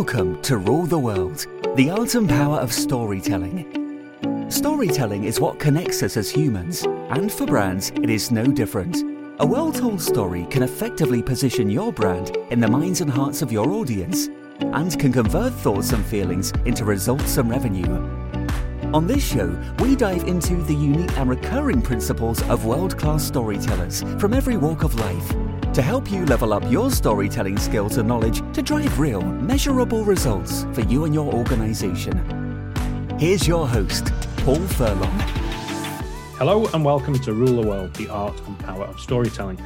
[0.00, 4.50] Welcome to Rule the World, the art and power of storytelling.
[4.50, 8.96] Storytelling is what connects us as humans, and for brands, it is no different.
[9.40, 13.52] A well told story can effectively position your brand in the minds and hearts of
[13.52, 14.28] your audience,
[14.60, 17.92] and can convert thoughts and feelings into results and revenue.
[18.94, 24.02] On this show, we dive into the unique and recurring principles of world class storytellers
[24.18, 28.42] from every walk of life to help you level up your storytelling skills and knowledge
[28.52, 32.18] to drive real, measurable results for you and your organization.
[33.20, 35.20] Here's your host, Paul Furlong.
[36.38, 39.62] Hello and welcome to Rule the World, the art and power of storytelling.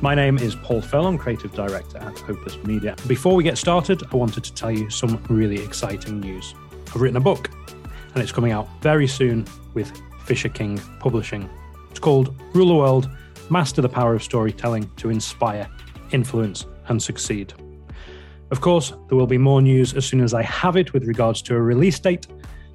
[0.00, 2.96] My name is Paul Furlong, creative director at Opus Media.
[3.06, 6.52] Before we get started, I wanted to tell you some really exciting news.
[6.88, 7.48] I've written a book
[8.14, 9.92] and it's coming out very soon with
[10.24, 11.48] Fisher King Publishing.
[11.92, 13.08] It's called Rule the World
[13.50, 15.68] Master the Power of Storytelling to Inspire,
[16.12, 17.52] Influence, and Succeed.
[18.50, 21.42] Of course, there will be more news as soon as I have it with regards
[21.42, 22.26] to a release date,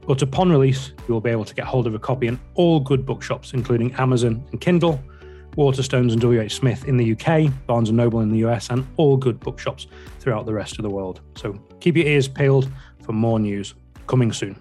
[0.06, 2.80] but upon release, you will be able to get hold of a copy in all
[2.80, 5.02] good bookshops, including Amazon and Kindle,
[5.56, 9.18] Waterstones and WH Smith in the UK, Barnes and Noble in the US, and all
[9.18, 9.88] good bookshops
[10.20, 11.22] throughout the rest of the world.
[11.36, 12.70] So keep your ears peeled
[13.04, 13.74] for more news
[14.08, 14.56] coming soon.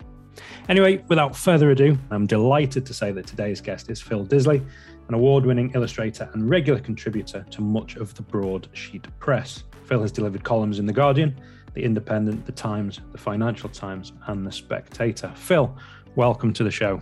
[0.68, 4.64] Anyway, without further ado, I'm delighted to say that today's guest is Phil Disley,
[5.08, 9.64] an award winning illustrator and regular contributor to much of the broadsheet press.
[9.86, 11.34] Phil has delivered columns in The Guardian,
[11.74, 15.32] The Independent, The Times, The Financial Times, and The Spectator.
[15.34, 15.74] Phil,
[16.14, 17.00] welcome to the show.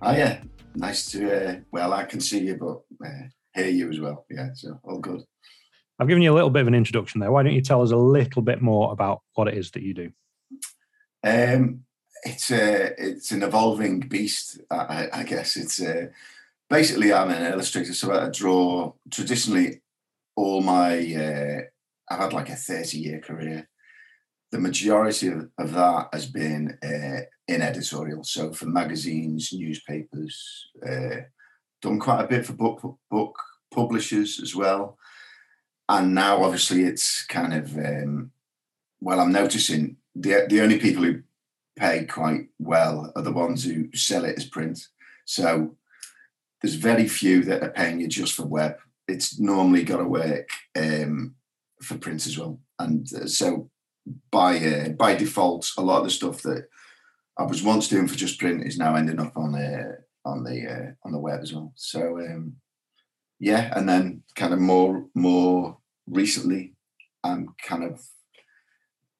[0.00, 0.42] Oh yeah,
[0.76, 1.48] nice to.
[1.48, 4.24] Uh, well, I can see you, but uh, hear you as well.
[4.30, 5.22] Yeah, so all good.
[5.98, 7.30] I've given you a little bit of an introduction there.
[7.30, 9.94] Why don't you tell us a little bit more about what it is that you
[9.94, 10.10] do?
[11.24, 11.84] Um,
[12.24, 14.60] it's a it's an evolving beast.
[14.70, 16.06] I, I guess it's uh,
[16.72, 19.82] basically I'm an illustrator, so I draw traditionally
[20.34, 20.96] all my.
[21.14, 21.60] Uh,
[22.10, 23.68] I've had like a thirty year career.
[24.50, 30.66] The majority of, of that has been uh, in editorial, so for magazines, newspapers.
[30.84, 31.28] Uh,
[31.82, 33.36] done quite a bit for book book
[33.72, 34.98] publishers as well,
[35.88, 37.76] and now obviously it's kind of.
[37.76, 38.32] Um,
[39.00, 41.22] well, I'm noticing the the only people who
[41.76, 44.78] pay quite well are the ones who sell it as print.
[45.24, 45.76] So
[46.62, 48.76] there's very few that are paying you just for web.
[49.08, 51.34] It's normally got to work um,
[51.82, 53.70] for print as well, and uh, so
[54.30, 56.68] by uh, by default, a lot of the stuff that
[57.38, 60.66] I was once doing for just print is now ending up on the on the
[60.66, 61.72] uh, on the web as well.
[61.76, 62.56] So um,
[63.38, 66.74] yeah, and then kind of more more recently,
[67.24, 68.06] I'm kind of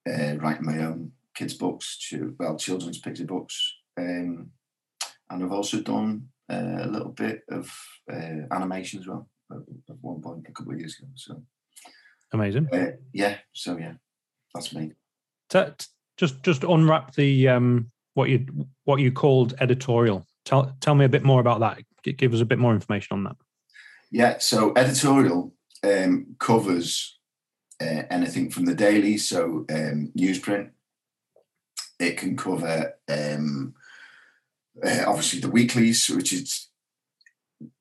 [0.09, 4.51] uh, writing my own kids' books, to, well, children's picture books, um,
[5.31, 7.73] and I've also done uh, a little bit of
[8.13, 9.59] uh, animation as well at,
[9.91, 11.09] at one point a couple of years ago.
[11.15, 11.43] So
[12.33, 12.69] Amazing.
[12.73, 13.95] uh, yeah, so yeah,
[14.55, 14.93] that's me.
[15.51, 18.47] T- t- just just unwrap the um, what you
[18.85, 20.27] what you called editorial.
[20.45, 21.79] Tell tell me a bit more about that.
[22.05, 23.37] G- Give us a bit more information on that.
[24.11, 25.55] Yeah, so editorial
[25.85, 27.19] um, covers
[27.81, 30.71] uh, anything from the daily, so um, newsprint.
[31.99, 33.75] It can cover um,
[34.85, 36.69] uh, obviously the weeklies, which is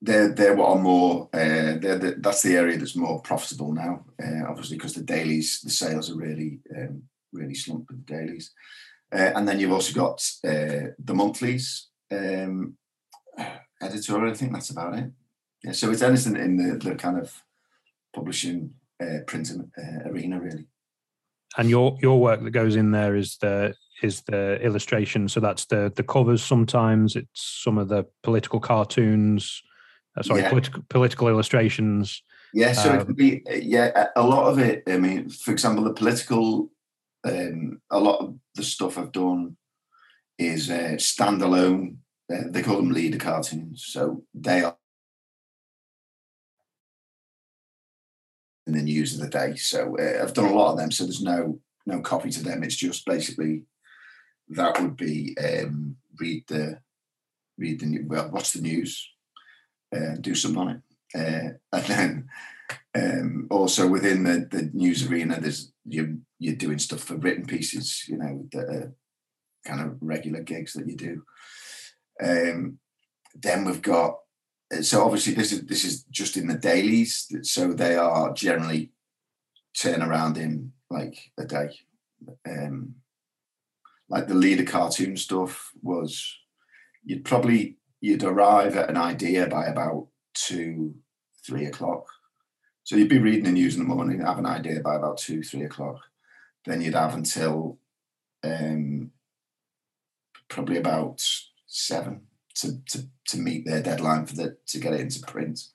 [0.02, 4.06] they're they're what are more uh, they're the, that's the area that's more profitable now.
[4.22, 8.52] Uh, obviously, because the dailies, the sales are really um, really slumped with the dailies,
[9.14, 11.88] uh, and then you've also got uh, the monthlies.
[12.12, 12.78] Um,
[13.82, 15.12] editorial, I think that's about it.
[15.64, 17.44] Yeah, so it's anything in the, the kind of
[18.14, 20.68] publishing uh, print uh, arena, really.
[21.58, 25.28] And your your work that goes in there is the is the illustration.
[25.28, 26.44] So that's the the covers.
[26.44, 29.62] Sometimes it's some of the political cartoons.
[30.18, 30.50] Uh, sorry, yeah.
[30.50, 32.22] political political illustrations.
[32.54, 34.84] Yeah, so um, it could be yeah a lot of it.
[34.88, 36.72] I mean, for example, the political.
[37.24, 39.56] Um, a lot of the stuff I've done
[40.40, 41.98] is uh, standalone.
[42.34, 44.76] Uh, they call them leader cartoons, so they are
[48.66, 49.56] in the news of the day.
[49.56, 50.92] So uh, I've done a lot of them.
[50.92, 52.64] So there's no no copy to them.
[52.64, 53.64] It's just basically
[54.56, 56.80] that would be um, read the
[57.58, 59.10] read the well watch the news,
[59.96, 60.82] uh, do something on it,
[61.16, 62.30] uh, and then
[62.96, 68.06] um, also within the, the news arena, there's you you're doing stuff for written pieces,
[68.08, 68.94] you know, are
[69.66, 71.24] kind of regular gigs that you do.
[72.22, 72.80] Um,
[73.36, 74.18] then we've got
[74.82, 78.92] so obviously this is this is just in the dailies, so they are generally
[79.78, 81.70] turn around in like a day.
[82.48, 82.96] Um,
[84.12, 86.38] like the leader cartoon stuff was
[87.04, 90.96] you'd probably you'd arrive at an idea by about two
[91.44, 92.06] three o'clock.
[92.84, 95.42] So you'd be reading the news in the morning have an idea by about two
[95.42, 96.02] three o'clock.
[96.66, 97.80] Then you'd have until
[98.44, 99.12] um,
[100.50, 101.24] probably about
[101.66, 102.24] seven
[102.56, 105.68] to, to, to meet their deadline for the to get it into print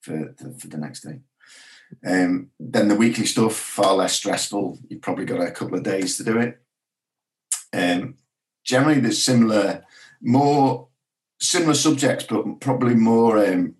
[0.00, 1.20] for the, for the next day.
[2.06, 4.78] Um, then the weekly stuff far less stressful.
[4.88, 6.62] You've probably got a couple of days to do it
[7.72, 8.14] um,
[8.64, 9.84] generally, there's similar,
[10.20, 10.88] more
[11.40, 13.74] similar subjects, but probably more um,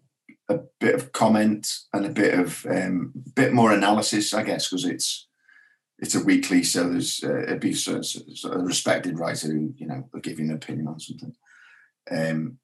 [0.48, 4.84] a bit of comment and a bit of um, bit more analysis, I guess, because
[4.84, 5.28] it's
[5.98, 8.04] it's a weekly, so there's uh, it'd be of,
[8.44, 11.34] a respected writer who you know will give you an opinion on something.
[12.10, 12.58] Um,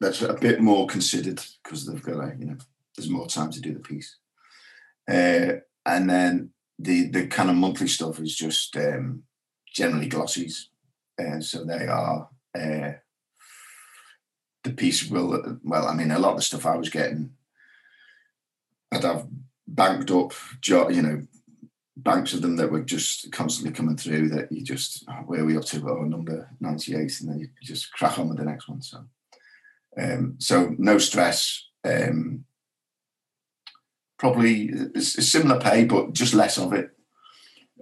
[0.00, 2.56] that's a bit more considered because they've got a, you know
[2.96, 4.16] there's more time to do the piece,
[5.08, 9.24] uh, and then the the kind of monthly stuff is just um,
[9.72, 10.66] generally glossies.
[11.18, 12.28] Uh, so they are
[12.58, 12.92] uh,
[14.64, 17.30] the piece will well, I mean, a lot of the stuff I was getting,
[18.92, 19.26] I'd have
[19.66, 20.32] banked up,
[20.66, 21.26] you know,
[21.96, 24.28] banks of them that were just constantly coming through.
[24.28, 25.88] That you just oh, where are we up to?
[25.88, 28.82] Oh, number ninety eight, and then you just crack on with the next one.
[28.82, 29.04] So,
[29.98, 31.68] um, so no stress.
[31.84, 32.44] Um,
[34.18, 34.70] probably
[35.00, 36.90] similar pay, but just less of it.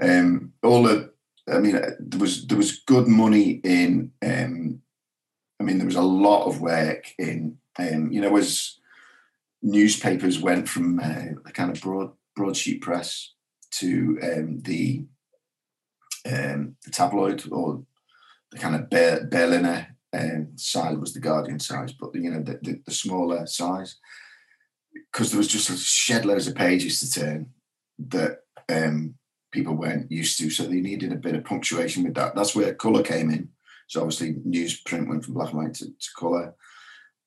[0.01, 1.10] Um, all the
[1.51, 4.13] I mean, there was there was good money in.
[4.23, 4.83] Um,
[5.61, 7.59] I mean, there was a lot of work in.
[7.79, 8.79] Um, you know, as
[9.63, 13.35] newspapers went from uh, a kind of broad broadsheet press
[13.73, 15.05] to um, the
[16.27, 17.83] um, the tabloid or
[18.51, 22.59] the kind of Ber- Berliner um, size was the Guardian size, but you know the,
[22.63, 23.97] the, the smaller size
[24.93, 27.51] because there was just shed loads of pages to turn
[27.99, 29.15] that um,
[29.51, 30.51] people weren't used to.
[30.51, 32.35] So they needed a bit of punctuation with that.
[32.35, 33.49] That's where colour came in.
[33.89, 36.55] So obviously newsprint went from black and white to, to colour.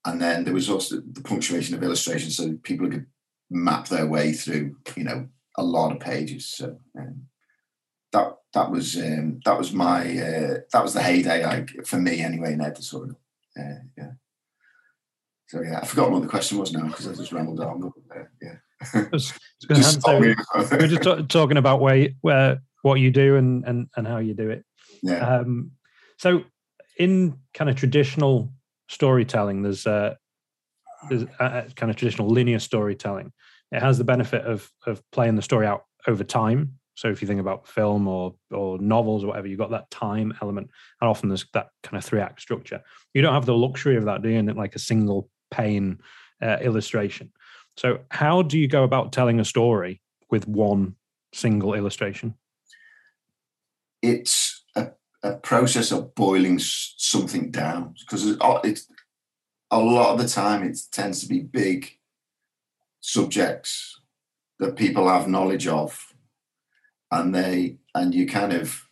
[0.05, 3.05] And then there was also the punctuation of illustration so people could
[3.49, 5.27] map their way through, you know,
[5.57, 6.47] a lot of pages.
[6.47, 7.23] So um,
[8.11, 12.21] that that was um, that was my uh, that was the heyday I, for me
[12.21, 13.19] anyway in editorial.
[13.57, 14.11] Uh, yeah.
[15.47, 17.91] So yeah, I forgot what the question was now because I just rambled on.
[18.13, 18.55] Uh, yeah
[19.13, 23.87] just so we are just t- talking about where, where what you do and, and
[23.95, 24.63] and how you do it.
[25.01, 25.37] Yeah.
[25.37, 25.71] Um,
[26.17, 26.43] so
[26.97, 28.53] in kind of traditional
[28.89, 30.15] storytelling, there's uh,
[31.09, 33.31] there's a, kind of traditional linear storytelling.
[33.71, 36.79] It has the benefit of of playing the story out over time.
[36.95, 40.33] So if you think about film or or novels or whatever, you've got that time
[40.41, 40.69] element,
[41.01, 42.81] and often there's that kind of three act structure.
[43.13, 45.99] You don't have the luxury of that, doing it like a single pane
[46.41, 47.31] uh, illustration.
[47.77, 50.95] So, how do you go about telling a story with one
[51.33, 52.35] single illustration?
[54.01, 54.89] It's a,
[55.23, 58.87] a process of boiling something down because it's
[59.71, 61.97] a lot of the time it tends to be big
[62.99, 63.99] subjects
[64.59, 66.13] that people have knowledge of,
[67.11, 68.83] and they and you kind of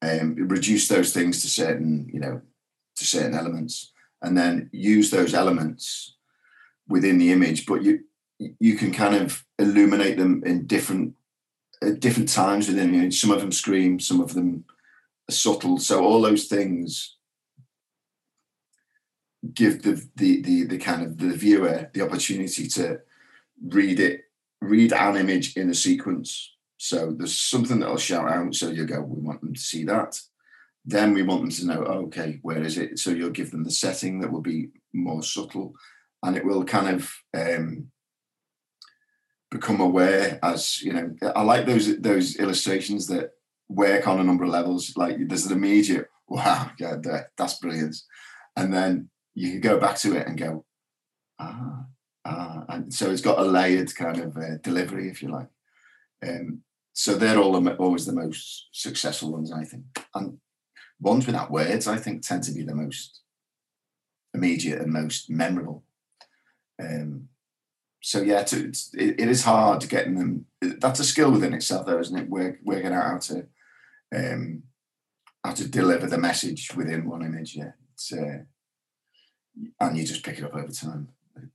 [0.00, 2.40] um, reduce those things to certain you know
[2.96, 6.16] to certain elements, and then use those elements
[6.92, 8.04] within the image, but you
[8.38, 11.14] you can kind of illuminate them in different
[11.82, 13.20] at different times within the image.
[13.20, 14.64] Some of them scream, some of them
[15.28, 15.78] are subtle.
[15.78, 17.16] So all those things
[19.54, 23.00] give the, the the the kind of the viewer the opportunity to
[23.78, 24.24] read it,
[24.60, 26.54] read an image in a sequence.
[26.76, 28.54] So there's something that'll shout out.
[28.54, 30.20] So you go, we want them to see that.
[30.84, 32.98] Then we want them to know, okay, where is it?
[32.98, 35.74] So you'll give them the setting that will be more subtle,
[36.22, 37.88] and it will kind of um,
[39.50, 41.14] become aware as you know.
[41.34, 43.30] I like those those illustrations that
[43.68, 44.94] work on a number of levels.
[44.96, 46.96] Like there's an immediate, wow, yeah,
[47.36, 47.96] that's brilliant,
[48.56, 50.64] and then you can go back to it and go,
[51.38, 51.84] ah,
[52.24, 55.48] ah, and so it's got a layered kind of uh, delivery, if you like.
[56.26, 56.62] Um,
[56.92, 60.38] so they're all the, always the most successful ones, I think, and
[61.00, 63.20] ones without words, I think, tend to be the most
[64.34, 65.84] immediate and most memorable.
[66.82, 67.28] Um,
[68.02, 70.46] so yeah, to, it, it is hard getting them.
[70.60, 72.28] That's a skill within itself, though, isn't it?
[72.28, 73.46] Work, working out how to
[74.14, 74.64] um,
[75.44, 77.56] how to deliver the message within one image.
[77.56, 77.72] Yeah,
[78.12, 78.44] uh,
[79.80, 81.08] and you just pick it up over time.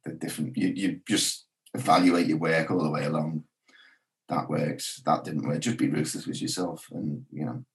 [0.03, 3.43] The different you, you just evaluate your work all the way along.
[4.29, 5.01] That works.
[5.05, 5.59] That didn't work.
[5.59, 7.65] Just be ruthless with yourself, and you know,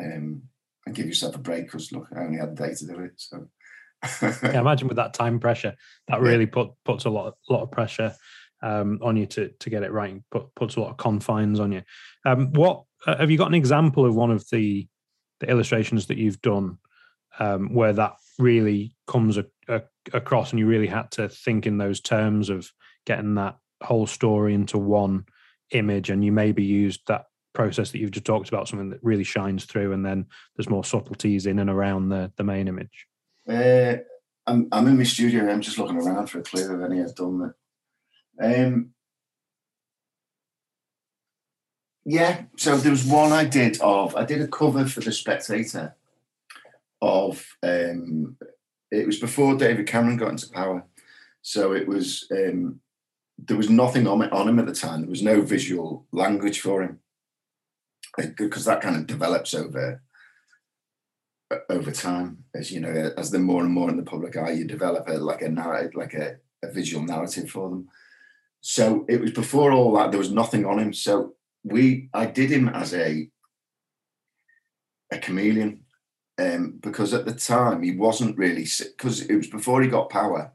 [0.00, 0.42] um,
[0.86, 1.66] and give yourself a break.
[1.66, 3.12] Because look, I only had a day to do it.
[3.16, 3.48] So,
[4.22, 5.74] yeah, imagine with that time pressure,
[6.08, 8.14] that really put puts a lot of, lot of pressure
[8.62, 10.20] um, on you to to get it right.
[10.30, 11.82] Put puts a lot of confines on you.
[12.24, 14.88] Um, what uh, have you got an example of one of the
[15.40, 16.78] the illustrations that you've done
[17.38, 21.78] um, where that really comes a, a, across and you really had to think in
[21.78, 22.70] those terms of
[23.06, 25.24] getting that whole story into one
[25.70, 29.24] image and you maybe used that process that you've just talked about something that really
[29.24, 30.26] shines through and then
[30.56, 33.07] there's more subtleties in and around the, the main image
[33.48, 33.96] uh,
[34.46, 37.14] I'm, I'm in my studio i'm just looking around for a clue of any i've
[37.14, 37.54] done
[38.40, 38.90] that um,
[42.04, 45.94] yeah so there was one i did of i did a cover for the spectator
[47.00, 48.36] of um,
[48.90, 50.84] it was before David Cameron got into power,
[51.42, 52.80] so it was um,
[53.38, 55.02] there was nothing on, it, on him at the time.
[55.02, 57.00] There was no visual language for him.
[58.36, 60.02] Because that kind of develops over
[61.70, 62.44] over time.
[62.54, 65.12] As you know as they're more and more in the public eye you develop a
[65.12, 67.88] like a narrative like a, a visual narrative for them.
[68.60, 70.92] So it was before all that there was nothing on him.
[70.92, 73.28] So we i did him as a
[75.10, 75.84] a chameleon
[76.38, 80.52] um, because at the time he wasn't really because it was before he got power,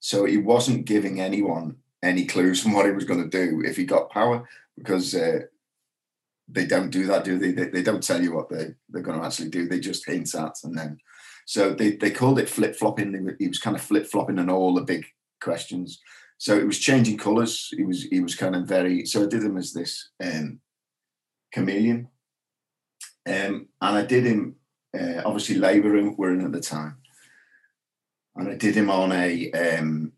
[0.00, 3.76] so he wasn't giving anyone any clues on what he was going to do if
[3.76, 4.46] he got power
[4.76, 5.40] because uh,
[6.48, 7.52] they don't do that, do they?
[7.52, 7.68] they?
[7.68, 9.66] They don't tell you what they they're going to actually do.
[9.66, 10.98] They just hint at and then.
[11.46, 13.36] So they, they called it flip flopping.
[13.38, 15.04] He was kind of flip flopping on all the big
[15.42, 16.00] questions.
[16.38, 17.68] So it was changing colours.
[17.76, 19.06] He was he was kind of very.
[19.06, 20.60] So I did him as this um,
[21.52, 22.08] chameleon,
[23.26, 24.56] um, and I did him
[24.98, 26.98] uh, obviously Labour were in at the time,
[28.36, 30.12] and I did him on a um,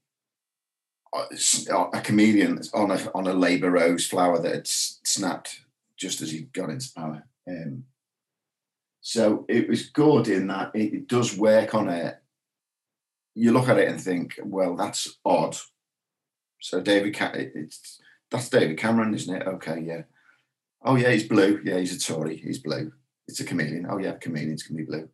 [1.13, 5.61] a chameleon on a on a Labour rose flower that had snapped
[5.99, 7.27] just as he got into power.
[7.49, 7.85] Um,
[9.01, 12.17] so it was good in that it, does work on it.
[13.35, 15.57] You look at it and think, well, that's odd.
[16.61, 17.17] So David,
[17.55, 18.01] it's
[18.31, 19.47] that's David Cameron, isn't it?
[19.47, 20.03] Okay, yeah.
[20.85, 21.61] Oh yeah, he's blue.
[21.65, 22.37] Yeah, he's a Tory.
[22.39, 22.93] He's blue
[23.29, 23.87] it's a chameleon.
[23.89, 25.09] Oh yeah, chameleons can be blue.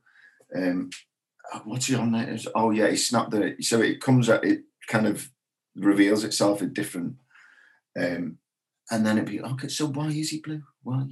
[0.55, 0.91] Um,
[1.53, 2.37] oh, what's he on there?
[2.55, 3.57] Oh yeah, he snapped the.
[3.61, 4.45] So it comes out.
[4.45, 5.31] It kind of
[5.75, 7.17] reveals itself in different.
[7.99, 8.39] Um,
[8.93, 9.69] and then it'd be okay.
[9.69, 10.63] So why is he blue?
[10.83, 11.09] Why?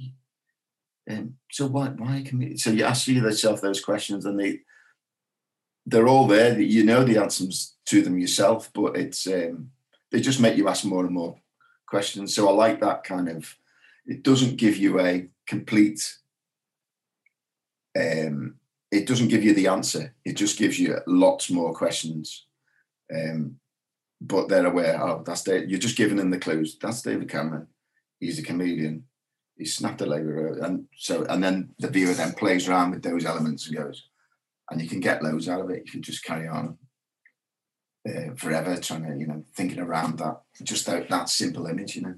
[1.09, 2.55] Um, so why why can we?
[2.57, 4.59] so you ask yourself those questions and they
[5.85, 9.71] they're all there you know the answers to them yourself, but it's um,
[10.11, 11.35] they just make you ask more and more
[11.87, 12.35] questions.
[12.35, 13.55] So I like that kind of.
[14.05, 16.17] It doesn't give you a complete
[17.99, 18.55] um,
[18.91, 20.13] it doesn't give you the answer.
[20.25, 22.45] It just gives you lots more questions.
[23.13, 23.57] Um,
[24.21, 25.71] but they're aware, oh, that's David.
[25.71, 26.77] You're just giving them the clues.
[26.79, 27.67] That's David Cameron.
[28.19, 29.05] He's a comedian.
[29.57, 30.59] He snapped a labour.
[30.59, 34.07] And so, and then the viewer then plays around with those elements and goes,
[34.69, 35.83] and you can get loads out of it.
[35.85, 36.77] You can just carry on
[38.07, 42.03] uh, forever trying to, you know, thinking around that, just that, that simple image, you
[42.03, 42.15] know.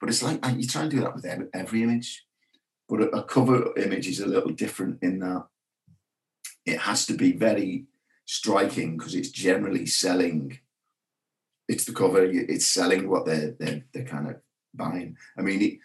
[0.00, 2.24] But it's like, you try and do that with every, every image.
[2.88, 5.46] But a, a cover image is a little different in that
[6.64, 7.86] it has to be very
[8.24, 10.60] striking because it's generally selling.
[11.70, 12.24] It's the cover.
[12.24, 14.36] It's selling what they're they're, they're kind of
[14.74, 15.16] buying.
[15.38, 15.78] I mean, it,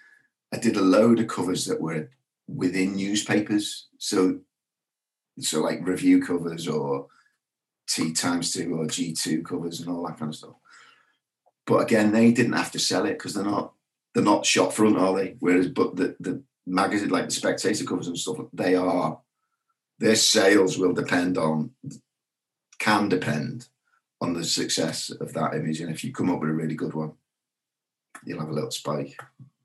[0.52, 2.10] I did a load of covers that were
[2.48, 3.88] within newspapers.
[4.00, 4.40] So,
[5.40, 7.06] so like review covers or
[7.88, 10.56] T times two or G two covers and all that kind of stuff.
[11.68, 13.74] But again, they didn't have to sell it because they're not
[14.16, 15.36] they're not shop front, are they?
[15.40, 19.20] Whereas, but the the magazine like the Spectator covers and stuff, they are
[20.00, 21.72] their sales will depend on
[22.80, 23.68] can depend
[24.22, 25.82] on the success of that image.
[25.82, 27.14] And if you come up with a really good one,
[28.26, 29.20] you'll have a little spike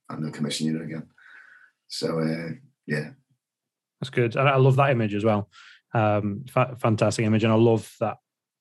[0.09, 1.07] and they'll commission you again.
[1.89, 2.55] So uh,
[2.87, 3.11] yeah,
[4.01, 4.37] that's good.
[4.37, 5.49] And I love that image as well.
[5.93, 8.19] Um, fa- fantastic image, and I love that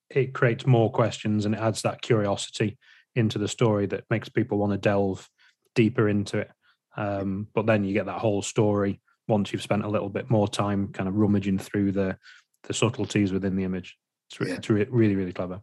[0.10, 2.78] it creates more questions and it adds that curiosity
[3.16, 5.30] into the story that makes people want to delve
[5.76, 6.50] deeper into it.
[6.98, 10.48] Um, but then you get that whole story once you've spent a little bit more
[10.48, 12.18] time kind of rummaging through the
[12.64, 13.98] the subtleties within the image.
[14.30, 14.56] It's, re- yeah.
[14.56, 15.62] it's re- really really clever.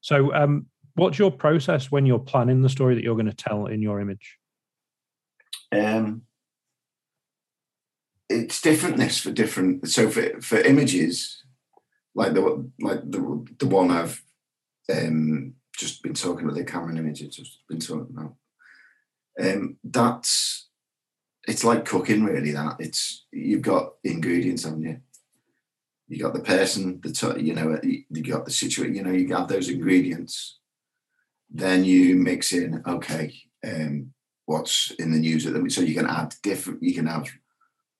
[0.00, 3.66] So, um, what's your process when you're planning the story that you're going to tell
[3.66, 4.36] in your image?
[5.72, 6.22] Um,
[8.28, 9.88] it's differentness for different.
[9.88, 11.42] So for for images,
[12.14, 14.22] like the like the the one I've
[14.92, 17.22] um, just been talking about the Cameron image.
[17.22, 18.34] It's just been talking about.
[19.40, 20.68] Um, that's
[21.48, 22.52] it's like cooking, really.
[22.52, 25.00] That it's you've got ingredients on you.
[26.10, 28.96] You got the person, the t- you know, you got the situation.
[28.96, 30.58] You know, you have those ingredients.
[31.48, 32.82] Then you mix in.
[32.86, 33.32] Okay,
[33.64, 34.12] um,
[34.44, 35.72] what's in the news at the moment.
[35.72, 36.82] so you can add different.
[36.82, 37.28] You can have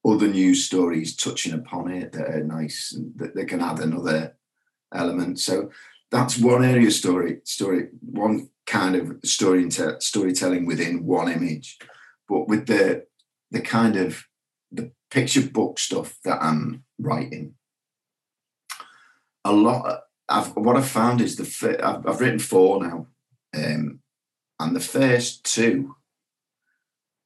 [0.05, 4.37] other news stories touching upon it that are nice and that they can add another
[4.93, 5.39] element.
[5.39, 5.71] So
[6.11, 11.79] that's one area story, story, one kind of story storytelling within one image.
[12.29, 13.05] But with the
[13.53, 14.25] the kind of
[14.73, 17.55] the picture book stuff that I'm writing,
[19.45, 20.03] a lot.
[20.29, 23.07] I've, what I've found is the I've, I've written four now,
[23.55, 24.01] um,
[24.59, 25.97] and the first two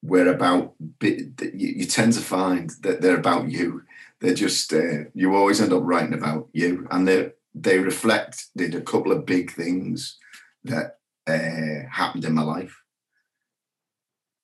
[0.03, 3.83] were about you, you tend to find that they're about you
[4.21, 8.81] they're just uh, you always end up writing about you and they they reflected a
[8.81, 10.19] couple of big things
[10.65, 12.83] that uh, happened in my life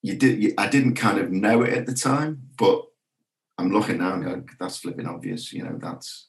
[0.02, 2.84] you did you, i didn't kind of know it at the time but
[3.58, 6.28] i'm looking now that's flipping obvious you know that's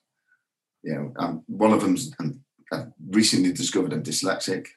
[0.84, 2.40] you know um, one of them's and
[2.72, 4.68] i recently discovered i'm dyslexic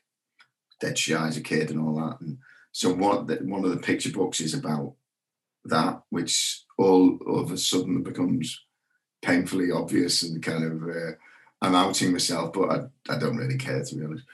[0.81, 2.39] dead shy as a kid and all that and
[2.73, 4.95] so one one of the picture books is about
[5.65, 8.65] that, which all of a sudden becomes
[9.23, 11.13] painfully obvious and kind of uh,
[11.63, 14.25] I'm outing myself, but I, I don't really care to be honest.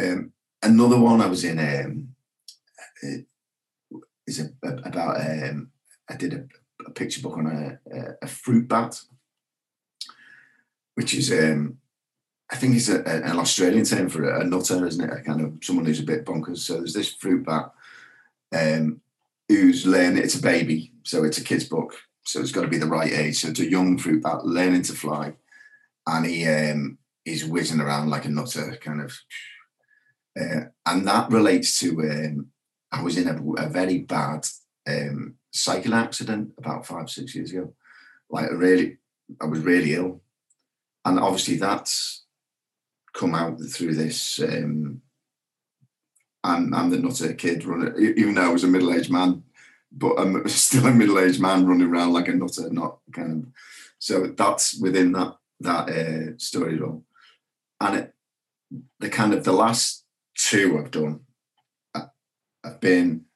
[0.00, 2.14] Um, another one I was in um,
[4.26, 5.70] is a, a, about um,
[6.08, 6.46] I did a,
[6.86, 9.00] a, picture book on a, a, fruit bat,
[10.94, 11.78] which is um,
[12.50, 15.18] I think it's an Australian term for a nutter, isn't it?
[15.18, 16.58] A kind of someone who's a bit bonkers.
[16.58, 17.72] So there's this fruit bat
[18.52, 19.00] um,
[19.48, 21.94] who's learning, it's a baby, so it's a kid's book.
[22.24, 23.40] So it's got to be the right age.
[23.40, 25.34] So it's a young fruit bat learning to fly.
[26.06, 29.16] And he um, he's whizzing around like a nutter, kind of.
[30.40, 32.46] Uh, and that relates to um,
[32.90, 34.46] I was in a, a very bad
[34.88, 37.74] um, cycle accident about five, six years ago.
[38.28, 38.98] Like really,
[39.40, 40.20] I was really ill.
[41.04, 42.24] And obviously that's
[43.12, 45.02] come out through this um,
[46.42, 49.42] I'm, I'm the nutter kid running, even though I was a middle aged man,
[49.92, 53.48] but I'm still a middle aged man running around like a nutter, not kind of.
[53.98, 57.04] So that's within that that uh, story role,
[57.80, 58.14] and it,
[58.98, 61.20] the kind of the last two I've done,
[62.64, 63.26] have been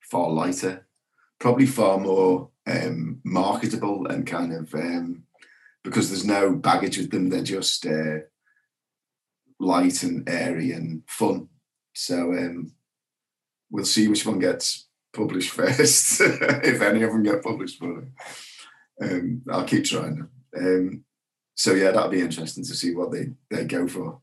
[0.00, 0.86] far lighter,
[1.38, 5.22] probably far more um, marketable and kind of um,
[5.84, 7.28] because there's no baggage with them.
[7.28, 8.18] They're just uh,
[9.58, 11.48] light and airy and fun.
[11.94, 12.72] So um,
[13.70, 17.80] we'll see which one gets published first, if any of them get published.
[17.80, 18.04] But
[19.02, 20.28] um, I'll keep trying.
[20.56, 21.04] Um,
[21.54, 24.20] so yeah, that'll be interesting to see what they they go for.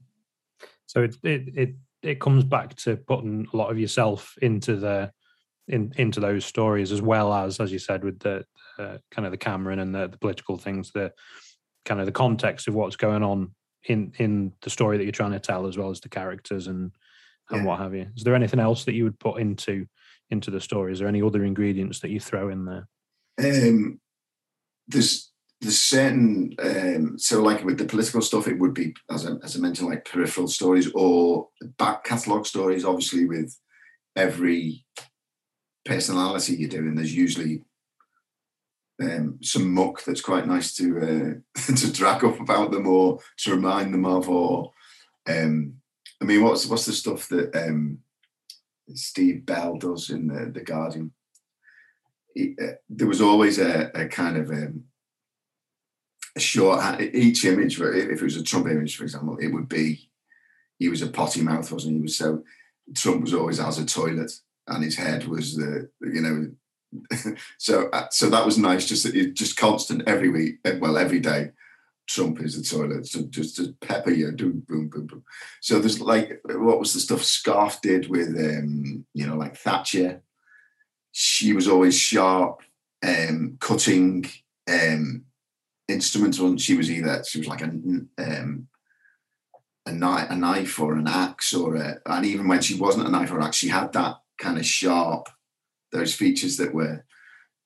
[0.85, 5.11] So it it it it comes back to putting a lot of yourself into the
[5.67, 8.45] in into those stories as well as as you said with the
[8.79, 11.11] uh, kind of the Cameron and the, the political things, the
[11.87, 13.51] kind of the context of what's going on
[13.85, 16.91] in in the story that you're trying to tell, as well as the characters and
[17.49, 17.65] and yeah.
[17.65, 18.07] what have you.
[18.15, 19.87] Is there anything else that you would put into
[20.29, 20.91] into the story?
[20.91, 22.87] Is there any other ingredients that you throw in there?
[23.39, 23.99] Um,
[24.87, 29.31] there's there's certain um, so like with the political stuff, it would be as I,
[29.43, 31.47] as I mentioned, like peripheral stories or
[31.77, 32.85] back catalogue stories.
[32.85, 33.57] Obviously, with
[34.15, 34.85] every
[35.85, 37.63] personality you're doing, there's usually
[39.01, 43.51] um, some muck that's quite nice to uh, to drag up about them or to
[43.51, 44.71] remind them of, or
[45.27, 45.75] um,
[46.21, 47.99] I mean, what's what's the stuff that um,
[48.93, 51.11] Steve Bell does in the, the Guardian?
[52.33, 54.85] He, uh, there was always a, a kind of um,
[56.35, 57.79] a short each image.
[57.79, 60.09] If it was a Trump image, for example, it would be
[60.79, 61.97] he was a potty mouth, wasn't he?
[61.97, 62.43] he was so
[62.95, 64.31] Trump was always as a toilet,
[64.67, 66.51] and his head was the you know.
[67.57, 68.87] so uh, so that was nice.
[68.87, 71.51] Just just constant every week, well every day
[72.07, 75.23] Trump is the toilet, so just to pepper you, do boom, boom, boom.
[75.61, 80.21] So there's like, what was the stuff Scarfe did with, um, you know, like Thatcher?
[81.11, 82.61] She was always sharp,
[83.05, 84.25] um, cutting
[84.71, 85.25] um,
[85.89, 86.39] instruments.
[86.39, 86.77] Wasn't she?
[86.77, 88.67] Was either she was like a um,
[89.85, 93.11] a knife, a knife or an axe, or a, and even when she wasn't a
[93.11, 95.27] knife or axe, she had that kind of sharp,
[95.91, 97.05] those features that were.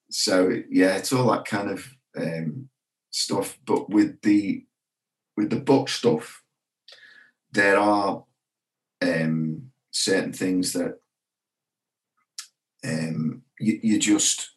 [0.09, 2.69] So yeah, it's all that kind of um,
[3.09, 3.57] stuff.
[3.65, 4.65] But with the
[5.37, 6.43] with the book stuff,
[7.51, 8.23] there are
[9.01, 10.99] um, certain things that
[12.83, 14.51] um, you, you just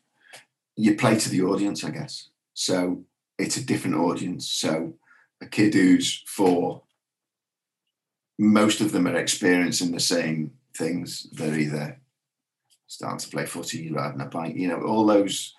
[0.76, 2.30] you play to the audience, I guess.
[2.54, 3.04] So
[3.38, 4.50] it's a different audience.
[4.50, 4.94] So
[5.40, 6.82] a kid who's four,
[8.38, 11.28] most of them are experiencing the same things.
[11.32, 12.00] They're either
[12.94, 15.54] starting to play footy, riding a bike, you know, all those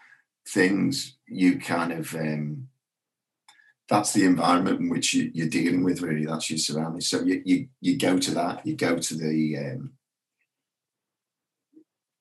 [0.48, 2.67] things you kind of um,
[3.89, 6.26] that's the environment in which you, are dealing with really.
[6.26, 7.08] That's your surroundings.
[7.10, 9.93] So you, you you go to that you go to the um,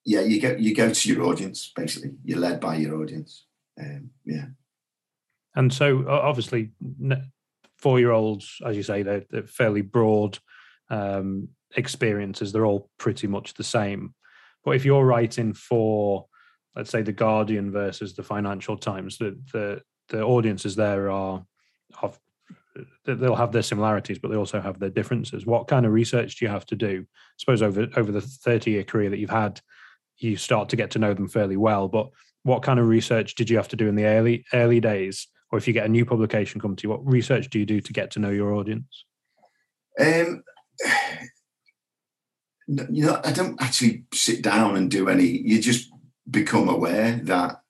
[0.04, 2.12] yeah you go you go to your audience basically.
[2.24, 3.46] You're led by your audience
[3.80, 4.46] um, yeah.
[5.56, 6.72] And so obviously
[7.78, 10.38] four year olds as you say they're, they're fairly broad
[10.90, 12.52] um, experiences.
[12.52, 14.14] They're all pretty much the same
[14.64, 16.26] but if you're writing for
[16.76, 21.44] let's say the guardian versus the financial times the the the audiences there are
[22.00, 22.18] have
[23.04, 25.46] they'll have their similarities, but they also have their differences.
[25.46, 27.06] What kind of research do you have to do?
[27.06, 29.60] I suppose over over the thirty year career that you've had,
[30.18, 31.88] you start to get to know them fairly well.
[31.88, 32.10] But
[32.42, 35.58] what kind of research did you have to do in the early early days, or
[35.58, 37.92] if you get a new publication come to you, what research do you do to
[37.92, 39.04] get to know your audience?
[40.00, 40.42] Um,
[42.66, 45.26] you know, I don't actually sit down and do any.
[45.26, 45.90] You just
[46.30, 47.60] become aware that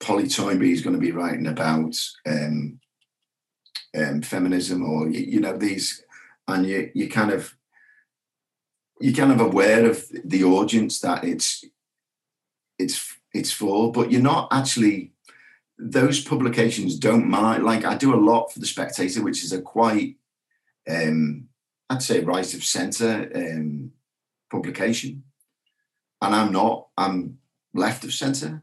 [0.00, 2.78] Polly Toynbee is going to be writing about um,
[3.96, 6.02] um, feminism or you, you, know these
[6.48, 7.56] and you you kind of
[9.00, 11.64] you're kind of aware of the audience that it's
[12.78, 15.12] it's it's for but you're not actually
[15.78, 19.60] those publications don't mind like i do a lot for the spectator which is a
[19.60, 20.16] quite
[20.88, 21.46] um
[21.90, 23.92] i'd say right of center um
[24.50, 25.22] publication
[26.22, 27.38] and i'm not i'm
[27.74, 28.62] left of center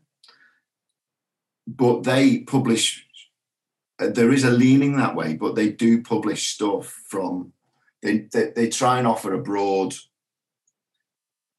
[1.68, 3.06] but they publish
[4.00, 7.54] uh, there is a leaning that way, but they do publish stuff from
[8.02, 9.94] they they, they try and offer a broad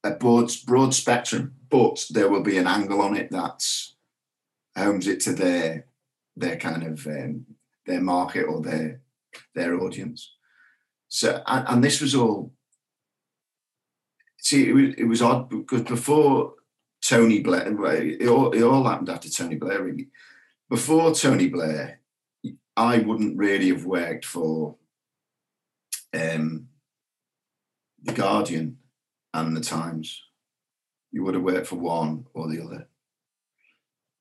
[0.03, 3.95] a broad broad spectrum, but there will be an angle on it that's
[4.77, 5.87] homes it to their
[6.37, 7.47] their kind of um,
[7.87, 9.01] their market or their
[9.55, 10.33] their audience.
[11.15, 12.53] So and, and this was all.
[14.39, 16.55] See, it was, it was odd because before
[17.05, 19.81] Tony Blair, it all, it all happened after Tony Blair.
[19.81, 20.09] Really,
[20.69, 22.01] before Tony Blair,
[22.77, 24.75] I wouldn't really have worked for
[26.13, 26.67] um,
[28.03, 28.79] the Guardian
[29.33, 30.21] and the Times.
[31.13, 32.89] You would have worked for one or the other.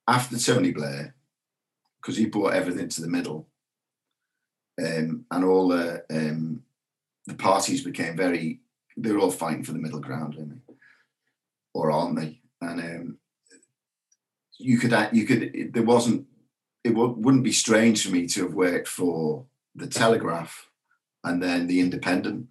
[0.08, 1.16] After Tony Blair,
[2.00, 3.48] because he brought everything to the middle,
[4.80, 6.63] um, and all the um,
[7.28, 8.60] the parties became very.
[8.96, 10.74] They were all fighting for the middle ground, weren't they?
[11.74, 12.42] Or aren't they?
[12.62, 13.18] And um,
[14.58, 16.28] you could you could there wasn't
[16.84, 20.70] it wouldn't be strange for me to have worked for the Telegraph
[21.24, 22.48] and then the Independent.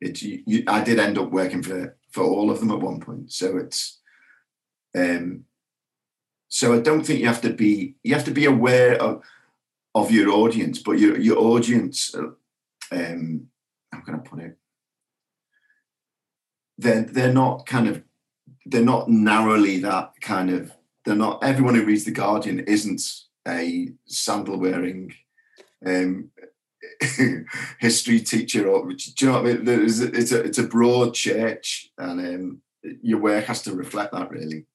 [0.00, 3.00] It, you, you, I did end up working for for all of them at one
[3.00, 3.32] point.
[3.32, 3.98] So it's,
[4.96, 5.44] um,
[6.48, 9.22] so I don't think you have to be you have to be aware of
[9.94, 12.30] of your audience, but your your audience, uh,
[12.92, 13.48] um,
[14.06, 14.56] can I put it?
[16.78, 18.02] They're they're not kind of
[18.64, 20.72] they're not narrowly that kind of
[21.04, 23.02] they're not everyone who reads the Guardian isn't
[23.46, 25.14] a sandal wearing
[25.84, 26.30] um,
[27.78, 29.68] history teacher or do you know what I mean?
[29.68, 32.62] It's a it's a broad church and um,
[33.02, 34.66] your work has to reflect that really.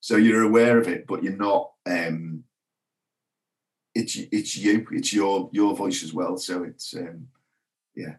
[0.00, 1.72] So you're aware of it, but you're not.
[1.86, 2.44] Um,
[3.94, 6.36] it's it's you, it's your your voice as well.
[6.38, 7.28] So it's um,
[7.94, 8.14] yeah,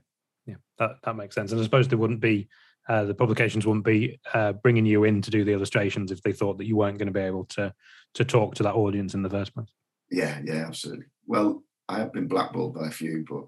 [0.45, 1.51] yeah, that that makes sense.
[1.51, 2.47] And I suppose there wouldn't be
[2.89, 6.31] uh, the publications wouldn't be uh, bringing you in to do the illustrations if they
[6.31, 7.73] thought that you weren't going to be able to
[8.15, 9.71] to talk to that audience in the first place.
[10.09, 11.05] Yeah, yeah, absolutely.
[11.25, 13.47] Well, I have been blackballed by a few, but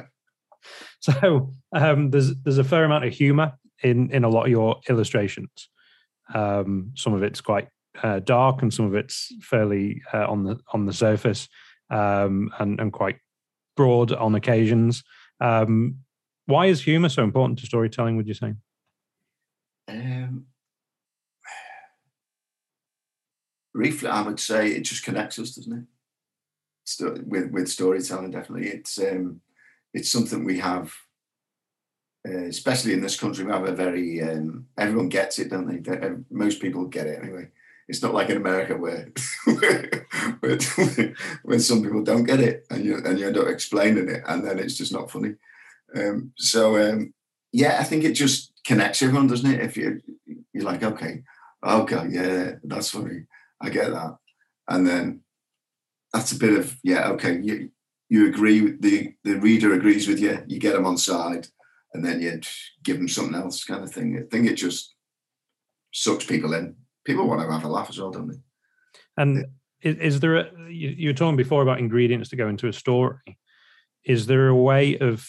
[1.00, 4.80] so um, there's there's a fair amount of humour in in a lot of your
[4.88, 5.68] illustrations.
[6.34, 7.68] Um, some of it's quite
[8.02, 11.48] uh, dark, and some of it's fairly uh, on the on the surface,
[11.90, 13.18] um, and and quite
[13.76, 15.04] broad on occasions.
[15.40, 15.98] Um,
[16.46, 18.16] why is humour so important to storytelling?
[18.16, 18.54] Would you say?
[19.88, 20.46] Um,
[23.74, 25.84] briefly, I would say it just connects us, doesn't it?
[26.84, 28.30] sto- with with storytelling.
[28.30, 29.40] Definitely, it's um,
[29.94, 30.92] it's something we have,
[32.28, 33.44] uh, especially in this country.
[33.44, 35.78] We have a very um, everyone gets it, don't they?
[35.78, 37.48] They- uh, Most people get it anyway.
[37.88, 39.08] It's not like in America where
[40.40, 40.58] where,
[41.42, 44.46] where some people don't get it, and you and you end up explaining it, and
[44.46, 45.34] then it's just not funny.
[45.96, 47.14] Um, so um,
[47.52, 49.60] yeah, I think it just connects everyone, doesn't it?
[49.60, 50.00] If you
[50.52, 51.22] you're like, okay,
[51.64, 53.24] okay, yeah, that's funny,
[53.60, 54.18] I get that,
[54.68, 55.20] and then
[56.12, 57.70] that's a bit of yeah, okay, you
[58.10, 61.48] you agree with the the reader agrees with you, you get them on side,
[61.94, 62.40] and then you
[62.84, 64.18] give them something else, kind of thing.
[64.18, 64.94] I think it just
[65.92, 66.76] sucks people in.
[67.08, 68.36] People want to have a laugh as well, don't they?
[69.16, 69.46] And
[69.80, 72.72] is, is there a, you, you were talking before about ingredients to go into a
[72.72, 73.38] story?
[74.04, 75.26] Is there a way of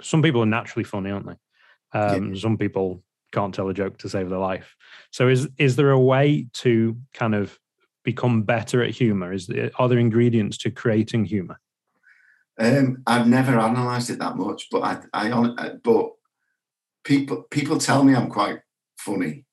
[0.00, 1.98] some people are naturally funny, aren't they?
[1.98, 4.74] Um, Some people can't tell a joke to save their life.
[5.10, 7.58] So is is there a way to kind of
[8.04, 9.34] become better at humor?
[9.34, 11.60] Is there, are there ingredients to creating humor?
[12.58, 16.12] Um, I've never analysed it that much, but I, I, but
[17.04, 18.60] people people tell me I'm quite
[18.96, 19.44] funny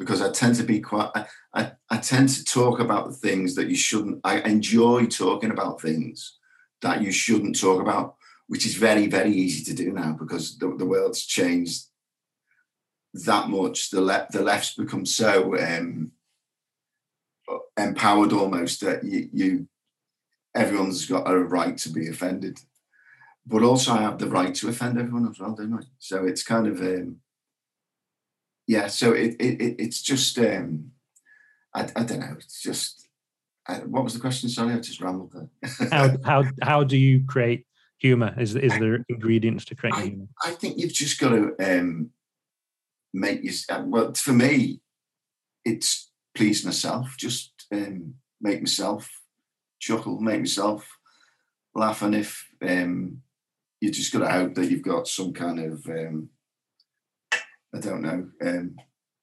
[0.00, 1.10] because I tend to be quite.
[1.14, 4.20] I, I, I tend to talk about things that you shouldn't.
[4.24, 6.38] I enjoy talking about things
[6.80, 8.16] that you shouldn't talk about,
[8.48, 11.84] which is very very easy to do now because the, the world's changed
[13.12, 13.90] that much.
[13.90, 16.12] The left the left's become so um,
[17.76, 19.68] empowered almost that you, you
[20.54, 22.58] everyone's got a right to be offended.
[23.46, 25.82] But also I have the right to offend everyone as well, don't I?
[25.98, 27.16] So it's kind of um
[28.70, 30.92] yeah, so it, it, it it's just um
[31.74, 33.08] I, I don't know, it's just
[33.66, 34.48] I, what was the question?
[34.48, 35.88] Sorry, I just rambled there.
[35.90, 37.66] How how how do you create
[37.98, 38.32] humor?
[38.38, 40.26] Is is there ingredients to create humor?
[40.44, 42.10] I think you've just got to um,
[43.12, 43.52] make you.
[43.86, 44.80] Well, for me,
[45.64, 47.16] it's please myself.
[47.18, 49.10] Just um, make myself
[49.80, 50.88] chuckle, make myself
[51.74, 53.22] laugh, and if um,
[53.80, 56.30] you just got to hope that you've got some kind of, um,
[57.74, 58.76] I don't know, um,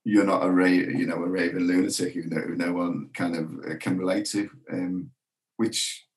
[0.03, 3.35] you're not a ra- you know a raving lunatic who no, who no one kind
[3.35, 5.11] of uh, can relate to, um,
[5.57, 6.07] which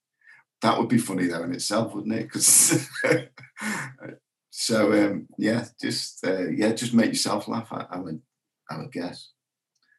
[0.63, 2.23] that would be funny though in itself, wouldn't it?
[2.23, 2.89] Because
[4.51, 7.73] so um, yeah, just uh, yeah, just make yourself laugh.
[7.73, 8.21] I, I would,
[8.71, 9.31] I would guess.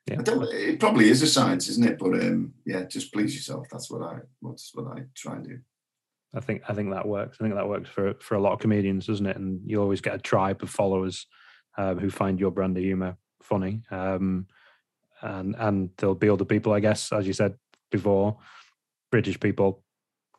[0.08, 0.20] Yeah.
[0.20, 2.00] I don't, it probably is a science, isn't it?
[2.00, 3.67] But um, yeah, just please yourself.
[3.70, 4.20] That's what I.
[4.41, 5.60] That's what I try and do.
[6.34, 7.39] I think I think that works.
[7.41, 9.36] I think that works for for a lot of comedians, doesn't it?
[9.36, 11.28] And you always get a tribe of followers
[11.77, 14.47] um, who find your brand of humor funny, um,
[15.21, 17.55] and and there'll be other people, I guess, as you said
[17.91, 18.38] before,
[19.12, 19.84] British people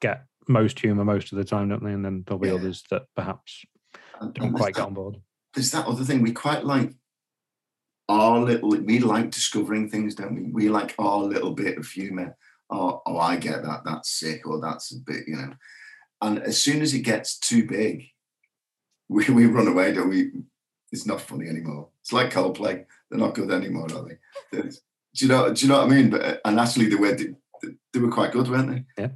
[0.00, 1.92] get most humor most of the time, don't they?
[1.92, 2.54] And then there'll be Yeah.
[2.54, 3.64] others that perhaps
[4.20, 5.16] And- don't and quite there's get on board.
[5.54, 6.22] There's that other thing.
[6.22, 6.94] We quite like
[8.08, 8.70] our little.
[8.70, 10.50] We like discovering things, don't we?
[10.50, 12.36] We like our little bit of humor.
[12.70, 13.82] Oh, oh, I get that.
[13.84, 15.54] That's sick, or that's a bit, you know.
[16.22, 18.06] And as soon as it gets too big,
[19.08, 19.92] we, we run away.
[19.92, 20.30] Don't we?
[20.92, 21.88] It's not funny anymore.
[22.02, 22.84] It's like Coldplay.
[23.10, 24.60] They're not good anymore, are they?
[24.62, 24.70] Do
[25.16, 25.52] you know?
[25.52, 26.10] Do you know what I mean?
[26.10, 27.16] But and actually, they were
[27.92, 29.02] they, were quite good, weren't they?
[29.02, 29.08] Yeah.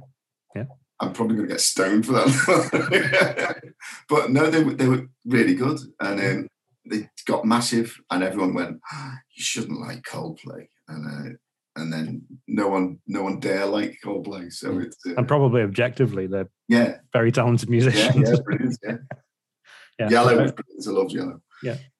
[0.55, 0.63] Yeah.
[0.99, 3.61] I'm probably going to get stoned for that.
[4.09, 6.47] but no, they were they were really good, and um,
[6.89, 12.23] they got massive, and everyone went, "Ah, "You shouldn't like Coldplay," and uh, and then
[12.47, 14.51] no one no one dare like Coldplay.
[14.51, 18.29] So it's uh, And probably objectively, they're yeah, very talented musicians.
[18.29, 18.95] yeah, brilliant, yeah.
[19.99, 20.09] Yeah.
[20.11, 20.87] Yellow So- was brilliant.
[20.87, 21.41] I love Yellow.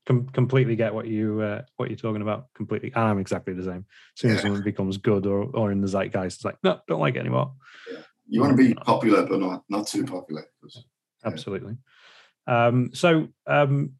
[0.07, 2.47] Com- completely get what you uh, what you're talking about.
[2.53, 3.85] Completely, and I'm exactly the same.
[4.15, 4.41] As soon as Yeah.
[4.43, 7.53] something becomes good or or in the zeitgeist, it's like no, don't like it anymore.
[8.27, 10.45] You want to be popular, but not not too popular.
[10.63, 10.81] Yeah.
[11.25, 11.77] Absolutely.
[12.45, 13.93] Um, so um,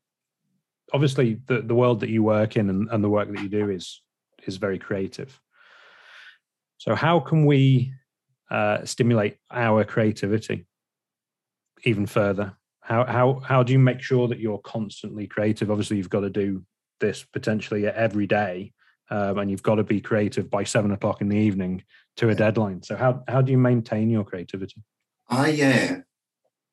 [0.93, 3.70] obviously, the the world that you work in and, and the work that you do
[3.70, 4.02] is
[4.46, 5.39] is very creative.
[6.78, 7.93] So how can we
[8.52, 10.67] uh, stimulate our creativity
[11.84, 12.56] even further?
[12.88, 15.69] How how how do you make sure that you're constantly creative?
[15.69, 16.63] Obviously, you've got to do
[17.02, 18.71] this potentially every day,
[19.10, 21.84] um, and you've got to be creative by seven o'clock in the evening
[22.15, 22.82] to a deadline.
[22.84, 24.82] So how how do you maintain your creativity?
[25.28, 26.02] I uh,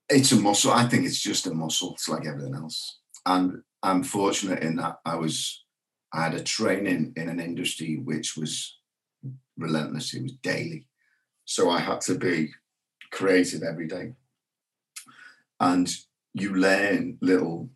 [0.08, 0.70] it's a muscle.
[0.70, 1.94] I think it's just a muscle.
[1.94, 3.00] It's like everything else.
[3.26, 5.64] And I'm fortunate in that I was
[6.12, 8.78] I had a training in an industry which was
[9.58, 10.14] relentless.
[10.14, 10.86] It was daily.
[11.44, 12.52] So I had to be
[13.10, 14.12] creative every day.
[15.60, 15.92] And
[16.32, 17.70] you learn little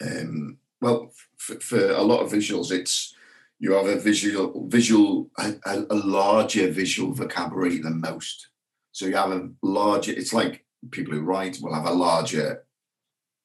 [0.00, 3.14] um well for, for a lot of visuals it's
[3.58, 8.48] you have a visual visual a, a, a larger visual vocabulary than most.
[8.92, 12.64] So you have a larger it's like people who write will have a larger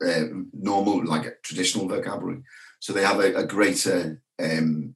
[0.05, 2.43] uh, normal like a traditional vocabulary.
[2.79, 4.95] So they have a, a greater um,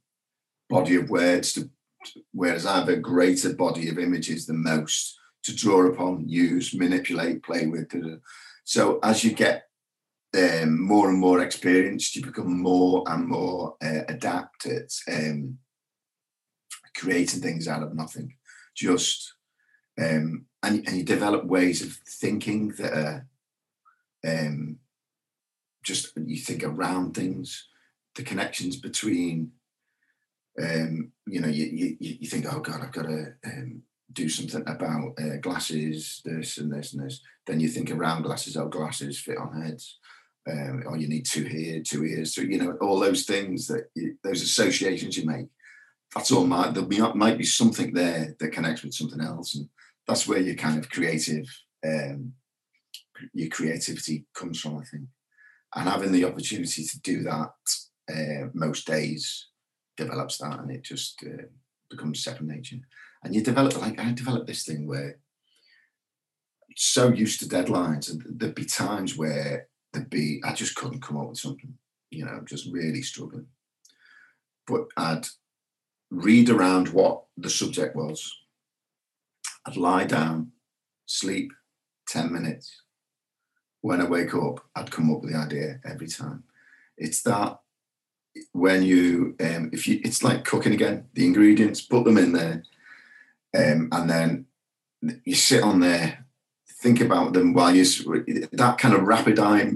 [0.68, 1.70] body of words to
[2.32, 7.42] whereas i have a greater body of images than most to draw upon, use, manipulate,
[7.42, 7.92] play with.
[8.64, 9.68] So as you get
[10.36, 15.58] um, more and more experienced, you become more and more uh, adept at um,
[16.96, 18.34] creating things out of nothing.
[18.74, 19.34] Just
[19.98, 23.26] um, and, and you develop ways of thinking that are
[24.26, 24.78] um,
[25.82, 27.68] just you think around things,
[28.14, 29.52] the connections between.
[30.60, 34.62] Um, you know, you, you you think, oh God, I've got to um, do something
[34.66, 37.20] about uh, glasses, this and this and this.
[37.46, 39.98] Then you think around glasses, oh, glasses fit on heads.
[40.50, 43.90] Um, or you need two here, two ears, so you know all those things that
[43.94, 45.46] you, those associations you make.
[46.14, 46.46] That's all.
[46.46, 49.68] Might there might be something there that connects with something else, and
[50.06, 51.44] that's where your kind of creative,
[51.86, 52.32] um,
[53.34, 54.78] your creativity comes from.
[54.78, 55.04] I think,
[55.74, 57.50] and having the opportunity to do that
[58.10, 59.48] uh, most days
[59.98, 61.42] develops that, and it just uh,
[61.90, 62.78] becomes second nature.
[63.22, 65.18] And you develop like I developed this thing where
[66.76, 71.16] so used to deadlines, and there'd be times where there'd be I just couldn't come
[71.16, 71.74] up with something,
[72.10, 73.46] you know, just really struggling.
[74.66, 75.26] But I'd
[76.10, 78.32] read around what the subject was.
[79.66, 80.52] I'd lie down,
[81.06, 81.52] sleep
[82.08, 82.82] 10 minutes.
[83.80, 86.44] When I wake up, I'd come up with the idea every time.
[86.96, 87.58] It's that
[88.52, 92.62] when you, um, if you, it's like cooking again, the ingredients, put them in there,
[93.56, 94.46] um, and then
[95.24, 96.26] you sit on there,
[96.82, 97.84] think about them while you,
[98.52, 99.72] that kind of rapid eye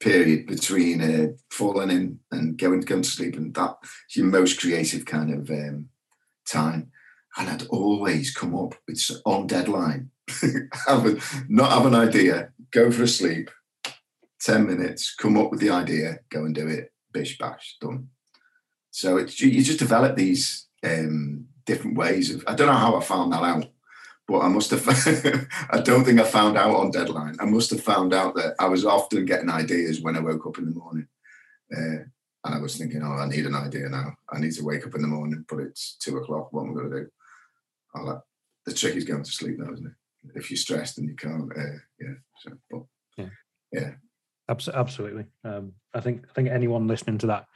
[0.00, 5.04] period between uh, falling in and going going to sleep, and that's your most creative
[5.04, 5.88] kind of um,
[6.46, 6.90] time.
[7.36, 10.10] And I'd always come up with on deadline,
[10.86, 13.50] have a, not have an idea, go for a sleep,
[14.40, 18.08] ten minutes, come up with the idea, go and do it, bish bash, done.
[18.90, 22.42] So it's you just develop these um, different ways of.
[22.46, 23.66] I don't know how I found that out
[24.28, 24.86] but I must have,
[25.70, 27.36] I don't think I found out on deadline.
[27.40, 30.58] I must have found out that I was often getting ideas when I woke up
[30.58, 31.08] in the morning.
[31.74, 32.04] Uh,
[32.44, 34.12] and I was thinking, oh, I need an idea now.
[34.30, 36.52] I need to wake up in the morning, but it's two o'clock.
[36.52, 37.06] What am I going to do?
[37.94, 38.24] I'll,
[38.66, 39.92] the trick is going to sleep now, isn't it?
[40.34, 42.14] If you're stressed and you can't, uh, yeah.
[42.40, 42.82] So, but,
[43.16, 43.30] yeah.
[43.72, 43.90] Yeah.
[44.50, 45.24] Absolutely.
[45.44, 47.46] Um, I think I think anyone listening to that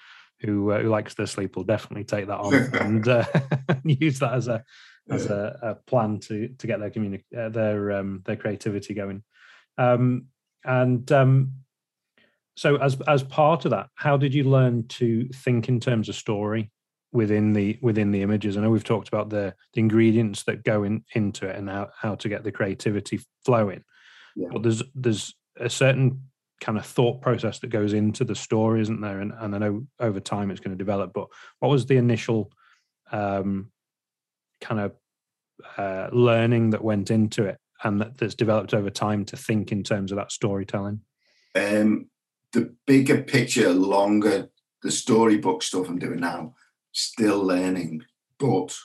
[0.42, 3.24] who uh, who likes their sleep will definitely take that on and uh,
[3.84, 4.64] use that as a
[5.10, 9.22] as a, a, plan to to get their community uh, their um, their creativity going.
[9.78, 10.26] Um,
[10.64, 11.52] and um,
[12.56, 16.14] so, as as part of that, how did you learn to think in terms of
[16.14, 16.70] story
[17.12, 18.56] within the within the images?
[18.56, 21.90] I know we've talked about the, the ingredients that go in, into it and how
[21.98, 23.84] how to get the creativity flowing.
[24.36, 24.48] Yeah.
[24.52, 26.28] But there's there's a certain
[26.62, 29.20] kind of thought process that goes into the story, isn't there?
[29.20, 31.12] And, and I know over time it's going to develop.
[31.12, 31.26] But
[31.58, 32.52] what was the initial
[33.10, 33.72] um,
[34.60, 34.92] kind of
[35.76, 39.82] uh, learning that went into it and that, that's developed over time to think in
[39.82, 41.00] terms of that storytelling?
[41.56, 42.08] Um,
[42.52, 44.48] the bigger picture, longer,
[44.82, 46.54] the storybook stuff I'm doing now,
[46.92, 48.02] still learning,
[48.38, 48.76] but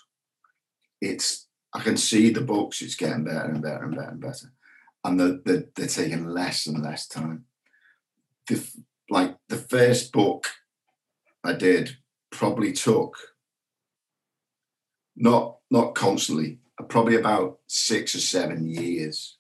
[1.00, 4.52] it's I can see the books, it's getting better and better and better and better.
[5.04, 7.46] And the, the, they're taking less and less time.
[8.48, 8.66] The,
[9.10, 10.48] like the first book
[11.44, 11.98] I did
[12.32, 13.18] probably took
[15.16, 19.38] not not constantly, probably about six or seven years.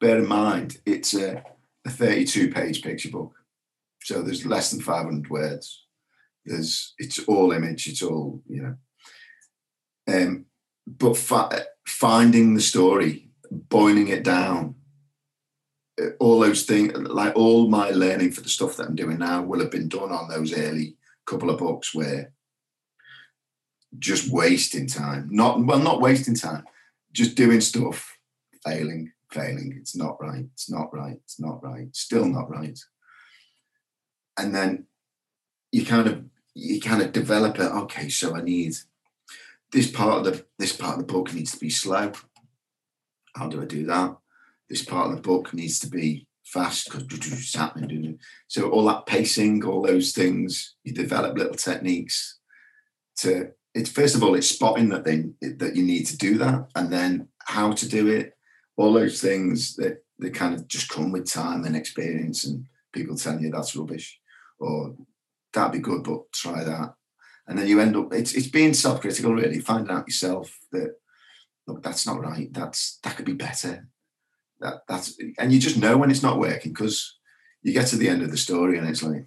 [0.00, 1.42] Bear in mind, it's a,
[1.86, 3.34] a 32 page picture book.
[4.02, 5.84] So there's less than 500 words.
[6.44, 8.76] There's it's all image, it's all, you know.
[10.08, 10.46] Um,
[10.86, 14.79] but fi- finding the story, boiling it down, uh,
[16.00, 19.42] Uh, all those things, like all my learning for the stuff that I'm doing now
[19.42, 22.32] will have been done on those early couple of books where
[23.98, 25.28] just wasting time.
[25.30, 26.64] Not well, not wasting time,
[27.12, 28.16] just doing stuff,
[28.64, 29.74] failing, failing.
[29.78, 30.46] It's not right.
[30.52, 31.18] It's not right.
[31.24, 31.94] It's not right.
[31.94, 32.78] Still not right.
[34.38, 34.86] And then
[35.72, 37.72] you kind of you kind of develop it.
[37.72, 38.74] Okay, so I need
[39.72, 42.12] this part of the this part of the book needs to be slow.
[43.34, 44.16] How do I do that?
[44.70, 48.18] This part of the book needs to be fast because it's happening.
[48.46, 52.38] So all that pacing, all those things, you develop little techniques
[53.18, 56.68] to it's first of all it's spotting that thing that you need to do that
[56.74, 58.36] and then how to do it.
[58.76, 63.16] All those things that they kind of just come with time and experience and people
[63.16, 64.18] telling you that's rubbish
[64.58, 64.96] or
[65.52, 66.94] that'd be good but try that.
[67.46, 69.60] And then you end up it's it's being self-critical really.
[69.60, 70.94] Finding out yourself that
[71.66, 72.52] look that's not right.
[72.52, 73.88] That's that could be better
[74.60, 77.16] that that's and you just know when it's not working because
[77.62, 79.26] you get to the end of the story and it's like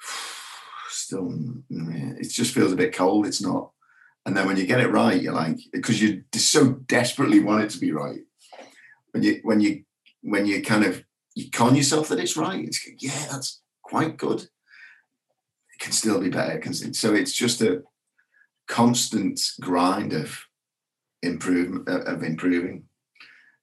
[0.88, 1.32] still,
[1.68, 3.26] it just feels a bit cold.
[3.26, 3.70] It's not.
[4.26, 7.70] And then when you get it right, you're like, because you so desperately want it
[7.70, 8.20] to be right.
[9.12, 9.84] When you when you
[10.22, 11.04] when you kind of
[11.34, 14.42] you con yourself that it's right, it's yeah, that's quite good.
[14.42, 16.58] It can still be better.
[16.58, 17.82] Can, so it's just a
[18.68, 20.44] constant grind of
[21.22, 22.84] improvement of improving.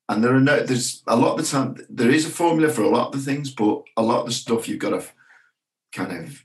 [0.09, 2.81] And there are no, there's a lot of the time there is a formula for
[2.81, 5.05] a lot of the things, but a lot of the stuff you've got to
[5.91, 6.43] kind of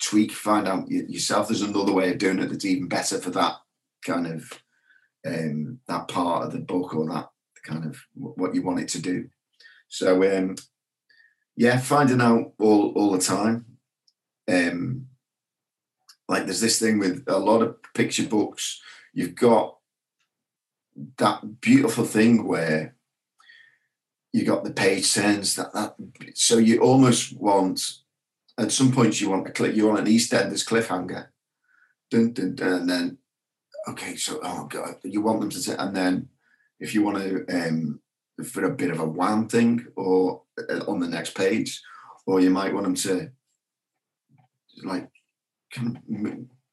[0.00, 1.48] tweak, find out yourself.
[1.48, 3.56] There's another way of doing it that's even better for that
[4.04, 4.52] kind of
[5.26, 7.28] um, that part of the book or that
[7.64, 9.28] kind of what you want it to do.
[9.88, 10.56] So um,
[11.56, 13.66] yeah, finding out all all the time.
[14.50, 15.06] Um,
[16.28, 18.80] like there's this thing with a lot of picture books.
[19.12, 19.77] You've got
[21.18, 22.94] that beautiful thing where
[24.32, 25.94] you got the page turns that that
[26.34, 27.98] so you almost want
[28.58, 31.28] at some points you want a clip you want an EastEnders cliffhanger,
[32.10, 33.18] dun, dun, dun, and then
[33.88, 36.28] okay, so oh god, you want them to say, and then
[36.80, 38.00] if you want to um,
[38.44, 41.82] for a bit of a wham thing or uh, on the next page,
[42.26, 43.30] or you might want them to
[44.84, 45.10] like
[45.72, 46.02] kind of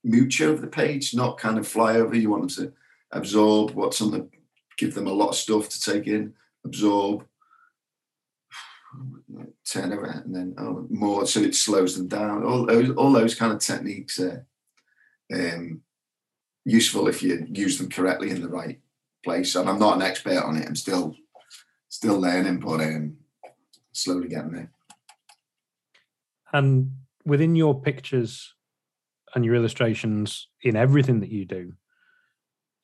[0.04, 2.16] mooch over the page, not kind of fly over.
[2.16, 2.74] You want them to
[3.16, 4.30] absorb what's on the,
[4.78, 6.34] give them a lot of stuff to take in,
[6.66, 7.26] absorb,
[9.68, 12.46] turn around, and then oh, more so it slows them down.
[12.46, 14.46] All those, all those kind of techniques are
[15.34, 15.82] um,
[16.64, 18.80] useful if you use them correctly in the right
[19.24, 19.56] place.
[19.56, 20.68] And I'm not an expert on it.
[20.68, 21.16] I'm still
[21.90, 23.18] still learning, but um,
[23.92, 24.72] slowly getting there.
[26.54, 26.92] And
[27.26, 28.54] within your pictures
[29.34, 31.74] and your illustrations, in everything that you do,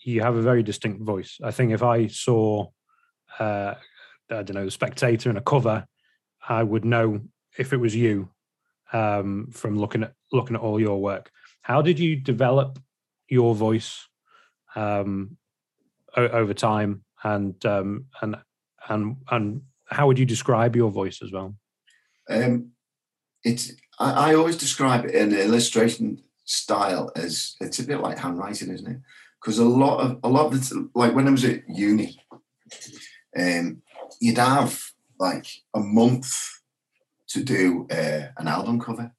[0.04, 1.38] you have a very distinct voice.
[1.44, 2.68] I think if I saw,
[3.40, 3.76] uh,
[4.30, 5.86] I don't know, the spectator in a cover,
[6.48, 7.22] I would know
[7.58, 8.30] if it was you
[8.94, 11.30] um, from looking at looking at all your work.
[11.62, 12.80] How did you develop
[13.30, 14.08] your voice
[14.76, 15.38] um,
[16.16, 18.38] o- over time, and um, and
[18.90, 21.56] and and how would you describe your voice as well?
[22.30, 22.72] Um,
[23.44, 28.72] it's I, I always describe it in illustration style as it's a bit like handwriting,
[28.72, 29.00] isn't it?
[29.42, 32.20] Because a lot of a lot of the like when I was at uni,
[33.38, 33.82] um,
[34.20, 34.80] you'd have
[35.20, 36.32] like a month
[37.30, 39.12] to do uh, an album cover.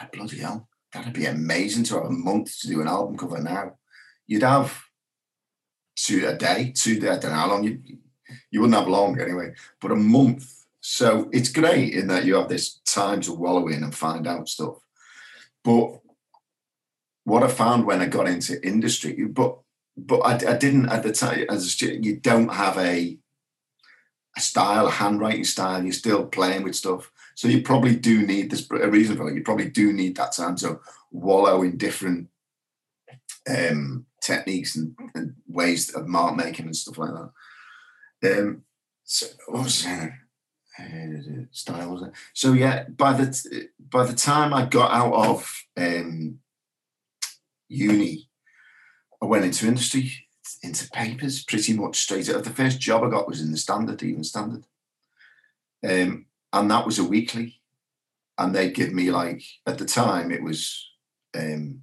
[0.00, 3.40] Oh, bloody hell, that'd be amazing to have a month to do an album cover
[3.40, 3.76] now.
[4.26, 4.78] You'd have
[5.96, 7.80] two a day, two I don't know how long you
[8.50, 10.64] you wouldn't have long anyway, but a month.
[10.80, 14.48] So it's great in that you have this time to wallow in and find out
[14.48, 14.78] stuff.
[15.62, 16.00] But
[17.24, 19.58] what I found when I got into industry, but
[19.96, 22.04] but I, I didn't at the time as a student.
[22.04, 23.18] You don't have a
[24.36, 25.82] a style, a handwriting style.
[25.82, 28.68] You're still playing with stuff, so you probably do need this.
[28.70, 32.28] A reason for it, you probably do need that time to wallow in different
[33.48, 38.38] um, techniques and, and, ways of mark making and stuff like that.
[38.38, 38.62] Um,
[39.04, 40.06] so what was uh,
[41.50, 42.12] style was it?
[42.32, 46.38] So yeah, by the by the time I got out of um,
[47.72, 48.28] uni,
[49.22, 50.12] I went into industry,
[50.62, 52.44] into papers, pretty much straight out.
[52.44, 54.66] The first job I got was in the Standard, Evening Standard,
[55.88, 57.60] um, and that was a weekly.
[58.38, 60.88] And they'd give me like at the time it was
[61.36, 61.82] um,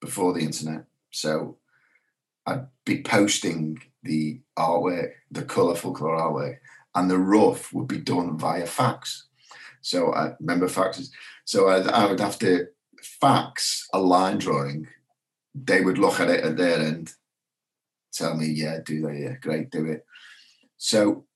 [0.00, 1.56] before the internet, so
[2.46, 6.58] I'd be posting the artwork, the colourful colour artwork,
[6.94, 9.28] and the rough would be done via fax.
[9.80, 11.10] So I remember faxes.
[11.44, 12.66] So I, I would have to
[13.02, 14.88] fax a line drawing
[15.64, 17.12] they would look at it at their end,
[18.12, 20.04] tell me, yeah, do that, yeah, great, do it.
[20.76, 21.26] So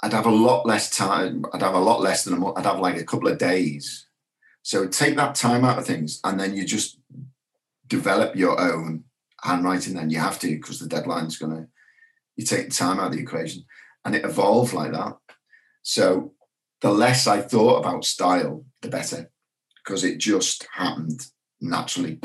[0.00, 1.44] I'd have a lot less time.
[1.52, 2.58] I'd have a lot less than a month.
[2.58, 4.06] I'd have like a couple of days.
[4.62, 6.98] So take that time out of things, and then you just
[7.86, 9.04] develop your own
[9.42, 9.94] handwriting.
[9.94, 11.68] Then you have to because the deadline's gonna.
[12.36, 13.64] You take the time out of the equation,
[14.04, 15.16] and it evolved like that.
[15.82, 16.34] So
[16.82, 19.30] the less I thought about style, the better,
[19.82, 21.26] because it just happened
[21.60, 22.20] naturally.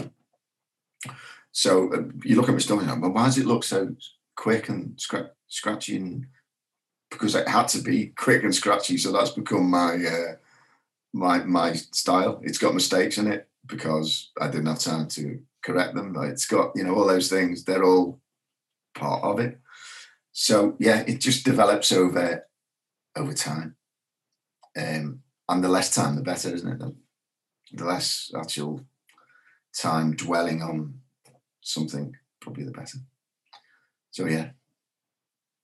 [1.51, 3.95] So uh, you look at my and well, why does it look so
[4.35, 5.97] quick and scra- scratchy?
[5.97, 6.27] And
[7.09, 10.35] because it had to be quick and scratchy, so that's become my uh,
[11.13, 12.39] my my style.
[12.43, 16.13] It's got mistakes in it because I didn't have time to correct them.
[16.13, 17.63] But it's got you know all those things.
[17.63, 18.21] They're all
[18.95, 19.59] part of it.
[20.31, 22.47] So yeah, it just develops over
[23.17, 23.75] over time.
[24.77, 26.93] Um, and the less time, the better, isn't it?
[27.73, 28.85] The less actual
[29.77, 30.95] time dwelling on
[31.61, 32.97] something, probably the better.
[34.11, 34.49] So yeah,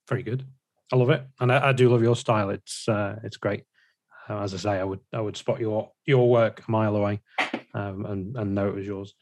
[0.08, 0.44] very good.
[0.92, 2.50] I love it, and I, I do love your style.
[2.50, 3.64] It's uh, it's great.
[4.28, 7.20] Uh, as I say, I would I would spot your your work a mile away,
[7.74, 9.14] um, and and know it was yours.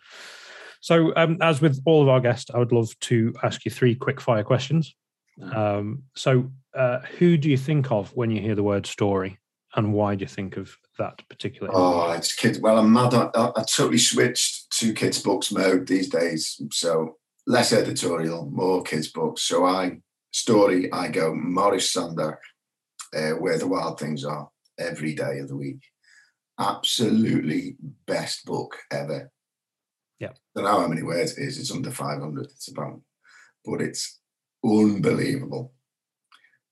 [0.80, 3.94] So, um, as with all of our guests, I would love to ask you three
[3.96, 4.94] quick fire questions.
[5.52, 9.38] Um, so, uh, who do you think of when you hear the word story,
[9.74, 11.70] and why do you think of that particular?
[11.74, 12.60] Oh, it's kids.
[12.60, 13.14] Well, I'm mad.
[13.14, 16.60] I, I totally switched to kids' books mode these days.
[16.72, 17.16] So
[17.46, 19.42] less editorial, more kids' books.
[19.42, 19.98] So I
[20.32, 20.92] story.
[20.92, 22.36] I go Maurice Sendak,
[23.14, 24.48] uh, Where the Wild Things Are,
[24.78, 25.82] every day of the week.
[26.58, 29.30] Absolutely best book ever.
[30.18, 30.30] Yeah.
[30.30, 31.58] I don't know how many words it is.
[31.58, 32.44] It's under 500.
[32.44, 33.00] It's about,
[33.64, 34.20] but it's
[34.64, 35.72] unbelievable.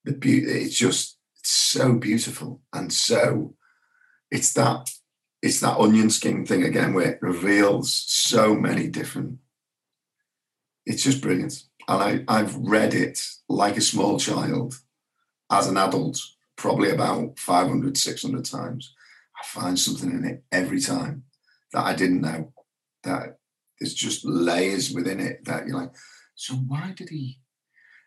[0.05, 3.55] The beauty, it's just it's so beautiful and so
[4.30, 4.90] it's that
[5.45, 9.38] it's that onion skin thing again where it reveals so many different
[10.86, 11.62] it's just brilliant.
[11.88, 14.80] And I, i've read it like a small child
[15.51, 16.20] as an adult
[16.57, 18.95] probably about 500 600 times.
[19.38, 21.24] I find something in it every time
[21.72, 22.53] that i didn't know
[23.03, 23.38] that
[23.78, 25.95] there's just layers within it that you're like
[26.34, 27.38] so why did he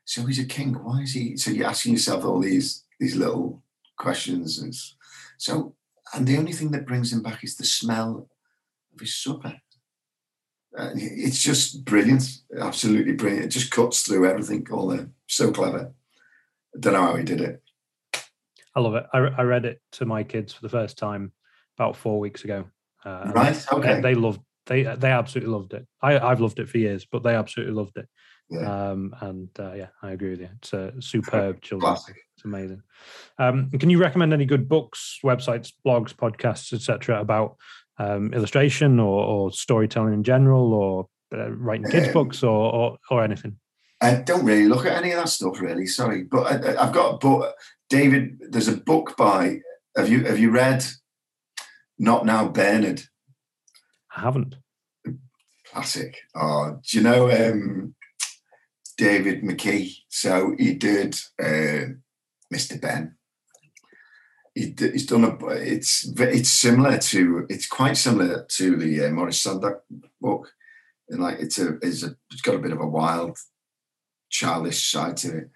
[0.05, 3.61] so he's a king why is he so you're asking yourself all these these little
[3.97, 4.59] questions.
[4.59, 4.73] And
[5.37, 5.75] so
[6.13, 8.29] and the only thing that brings him back is the smell
[8.93, 9.55] of his supper.
[10.77, 12.23] Uh, it's just brilliant,
[12.59, 13.45] absolutely brilliant.
[13.45, 14.67] It just cuts through everything.
[14.71, 15.91] All the so clever.
[16.75, 17.61] I don't know how he did it.
[18.75, 19.05] I love it.
[19.11, 21.31] I, I read it to my kids for the first time
[21.77, 22.65] about four weeks ago.
[23.03, 23.73] Uh, right.
[23.73, 23.95] Okay.
[23.95, 24.41] They, they, loved.
[24.67, 25.87] They they absolutely loved it.
[26.01, 28.07] I I've loved it for years, but they absolutely loved it.
[28.49, 28.89] Yeah.
[28.89, 30.49] Um, and uh, yeah, I agree with you.
[30.57, 32.15] It's a superb children's book.
[32.35, 32.81] It's amazing.
[33.39, 37.57] Um, can you recommend any good books, websites, blogs, podcasts, etc., about
[37.97, 43.23] um, illustration or, or, storytelling in general, or uh, writing kids' books, or, or, or
[43.23, 43.57] anything?
[44.01, 45.87] I don't really look at any of that stuff, really.
[45.87, 47.55] Sorry, but I, have got a book.
[47.89, 49.59] David, there's a book by.
[49.95, 50.85] Have you have you read?
[51.97, 53.01] Not now, Bernard.
[54.15, 54.55] I haven't.
[55.71, 56.15] Classic.
[56.35, 57.95] Oh, do you know um,
[58.97, 59.95] David McKee?
[60.09, 61.15] So he did.
[61.39, 61.93] Uh,
[62.53, 62.79] Mr.
[62.79, 63.15] Ben.
[64.55, 65.47] He, he's done a.
[65.49, 67.45] It's it's similar to.
[67.49, 69.81] It's quite similar to the uh, Maurice Sendak
[70.19, 70.51] book,
[71.09, 73.37] and like it's a it's a it's got a bit of a wild,
[74.29, 75.49] childish side to it.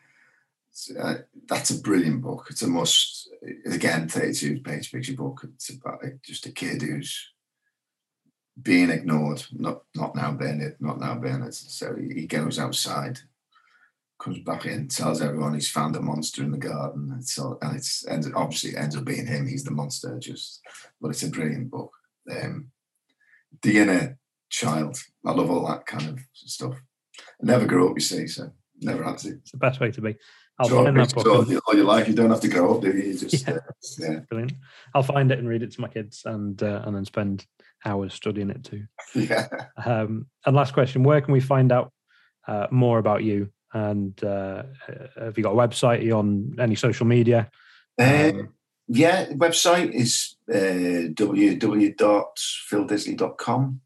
[1.00, 1.16] Uh,
[1.48, 2.48] that's a brilliant book.
[2.50, 3.30] It's a must.
[3.66, 5.48] Again, thirty-two page picture book.
[5.56, 7.32] It's about just a kid who's
[8.62, 9.44] being ignored.
[9.52, 10.76] Not not now Bernard.
[10.80, 11.56] Not now Bernard.
[11.56, 13.20] So he goes outside
[14.22, 17.16] comes back in, tells everyone he's found a monster in the garden.
[17.18, 19.48] It's all, and it's ends obviously it ends up being him.
[19.48, 20.18] He's the monster.
[20.20, 20.62] Just,
[21.02, 21.92] but it's a brilliant book.
[22.30, 22.68] Um,
[23.62, 24.18] the inner
[24.50, 24.98] child.
[25.26, 26.76] I love all that kind of stuff.
[27.20, 29.30] I never grew up, you see, so never had to.
[29.30, 30.16] It's the best way to be.
[30.60, 31.26] I'll so find that book.
[31.26, 33.04] All, all your life, you don't have to grow up, do you?
[33.04, 33.56] you just, yeah.
[33.56, 33.60] Uh,
[33.98, 34.20] yeah.
[34.30, 34.54] Brilliant.
[34.94, 37.46] I'll find it and read it to my kids, and uh, and then spend
[37.84, 38.86] hours studying it too.
[39.16, 39.48] Yeah.
[39.84, 41.92] Um, and last question: Where can we find out
[42.48, 44.64] uh, more about you and uh,
[45.20, 46.00] have you got a website?
[46.00, 47.52] Are you on any social media?
[48.00, 48.50] Uh, um,
[48.88, 53.82] yeah, website is uh, www.phildisley.com.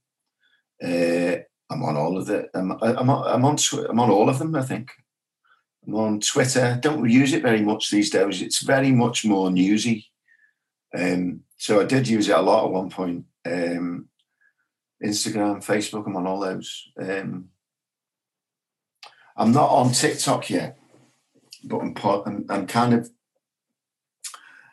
[0.84, 1.36] Uh,
[1.70, 2.50] I'm on all of it.
[2.54, 3.58] I'm, I'm, on, I'm on
[3.90, 4.56] I'm on all of them.
[4.56, 4.92] I think
[5.86, 6.78] I'm on Twitter.
[6.82, 8.42] Don't use it very much these days.
[8.42, 10.08] It's very much more newsy.
[10.98, 13.26] Um, so I did use it a lot at one point.
[13.46, 14.08] Um,
[15.04, 16.08] Instagram, Facebook.
[16.08, 16.88] I'm on all those.
[17.00, 17.50] Um,
[19.36, 20.78] I'm not on TikTok yet,
[21.64, 23.10] but I'm I'm, I'm kind of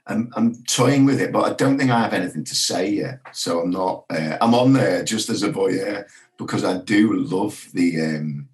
[0.06, 3.20] I'm, I'm toying with it, but I don't think I have anything to say yet.
[3.32, 4.04] So I'm not.
[4.10, 6.06] Uh, I'm on there just as a voyeur
[6.38, 8.48] because I do love the um,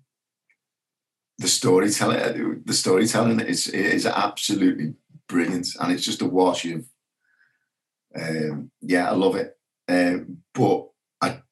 [1.39, 2.63] the storytelling.
[2.65, 4.95] The storytelling is is absolutely
[5.27, 6.85] brilliant, and it's just a wash of.
[8.19, 9.57] Um, yeah, I love it.
[9.89, 10.89] Um, but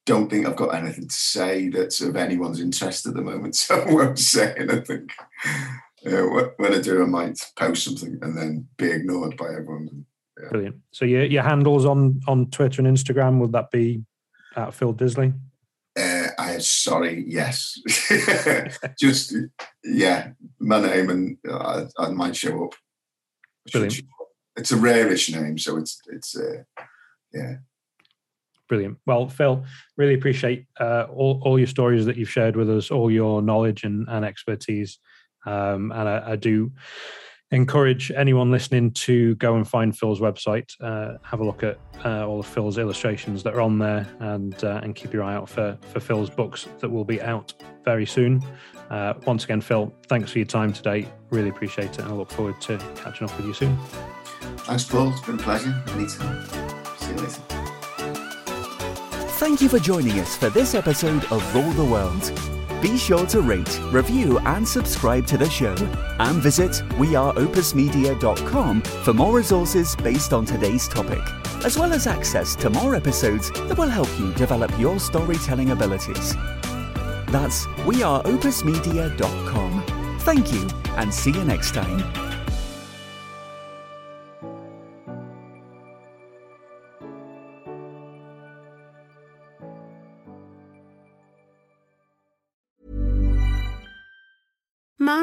[0.07, 3.81] don't think I've got anything to say that's of anyone's interest at the moment, so
[3.81, 5.11] I won't say anything.
[6.07, 10.07] Uh, when I do, I might post something and then be ignored by everyone.
[10.41, 10.49] Yeah.
[10.51, 10.77] Brilliant.
[10.93, 14.05] So your your handles on on Twitter and Instagram would that be
[14.55, 15.35] at Phil Disley?
[15.99, 17.81] Uh, I sorry, yes.
[18.99, 19.35] Just
[19.83, 20.31] yeah,
[20.61, 22.75] my name and I, I might show up.
[23.73, 24.03] Brilliant.
[24.57, 26.63] It's a rarish name, so it's it's uh,
[27.33, 27.57] yeah.
[28.69, 28.99] Brilliant.
[29.07, 29.65] Well, Phil,
[29.97, 33.85] really appreciate uh, all, all your stories that you've shared with us, all your knowledge
[33.85, 34.99] and, and expertise.
[35.47, 36.73] Um, and I, I, do
[37.53, 42.27] encourage anyone listening to go and find Phil's website, uh, have a look at uh,
[42.27, 45.49] all of Phil's illustrations that are on there, and uh, and keep your eye out
[45.49, 47.55] for for Phil's books that will be out
[47.85, 48.43] very soon.
[48.91, 51.09] Uh, once again, Phil, thanks for your time today.
[51.31, 53.77] Really appreciate it, and I look forward to catching up with you soon.
[54.59, 55.11] Thanks, Paul.
[55.11, 55.85] It's been a pleasure.
[55.89, 56.45] Anytime.
[56.99, 57.56] See you later.
[59.37, 62.33] Thank you for joining us for this episode of Rule the World.
[62.81, 65.75] Be sure to rate, review, and subscribe to the show.
[66.19, 71.21] And visit weareopusmedia.com for more resources based on today's topic,
[71.67, 76.35] as well as access to more episodes that will help you develop your storytelling abilities.
[77.27, 80.19] That's weareopusmedia.com.
[80.21, 80.67] Thank you,
[80.97, 82.26] and see you next time.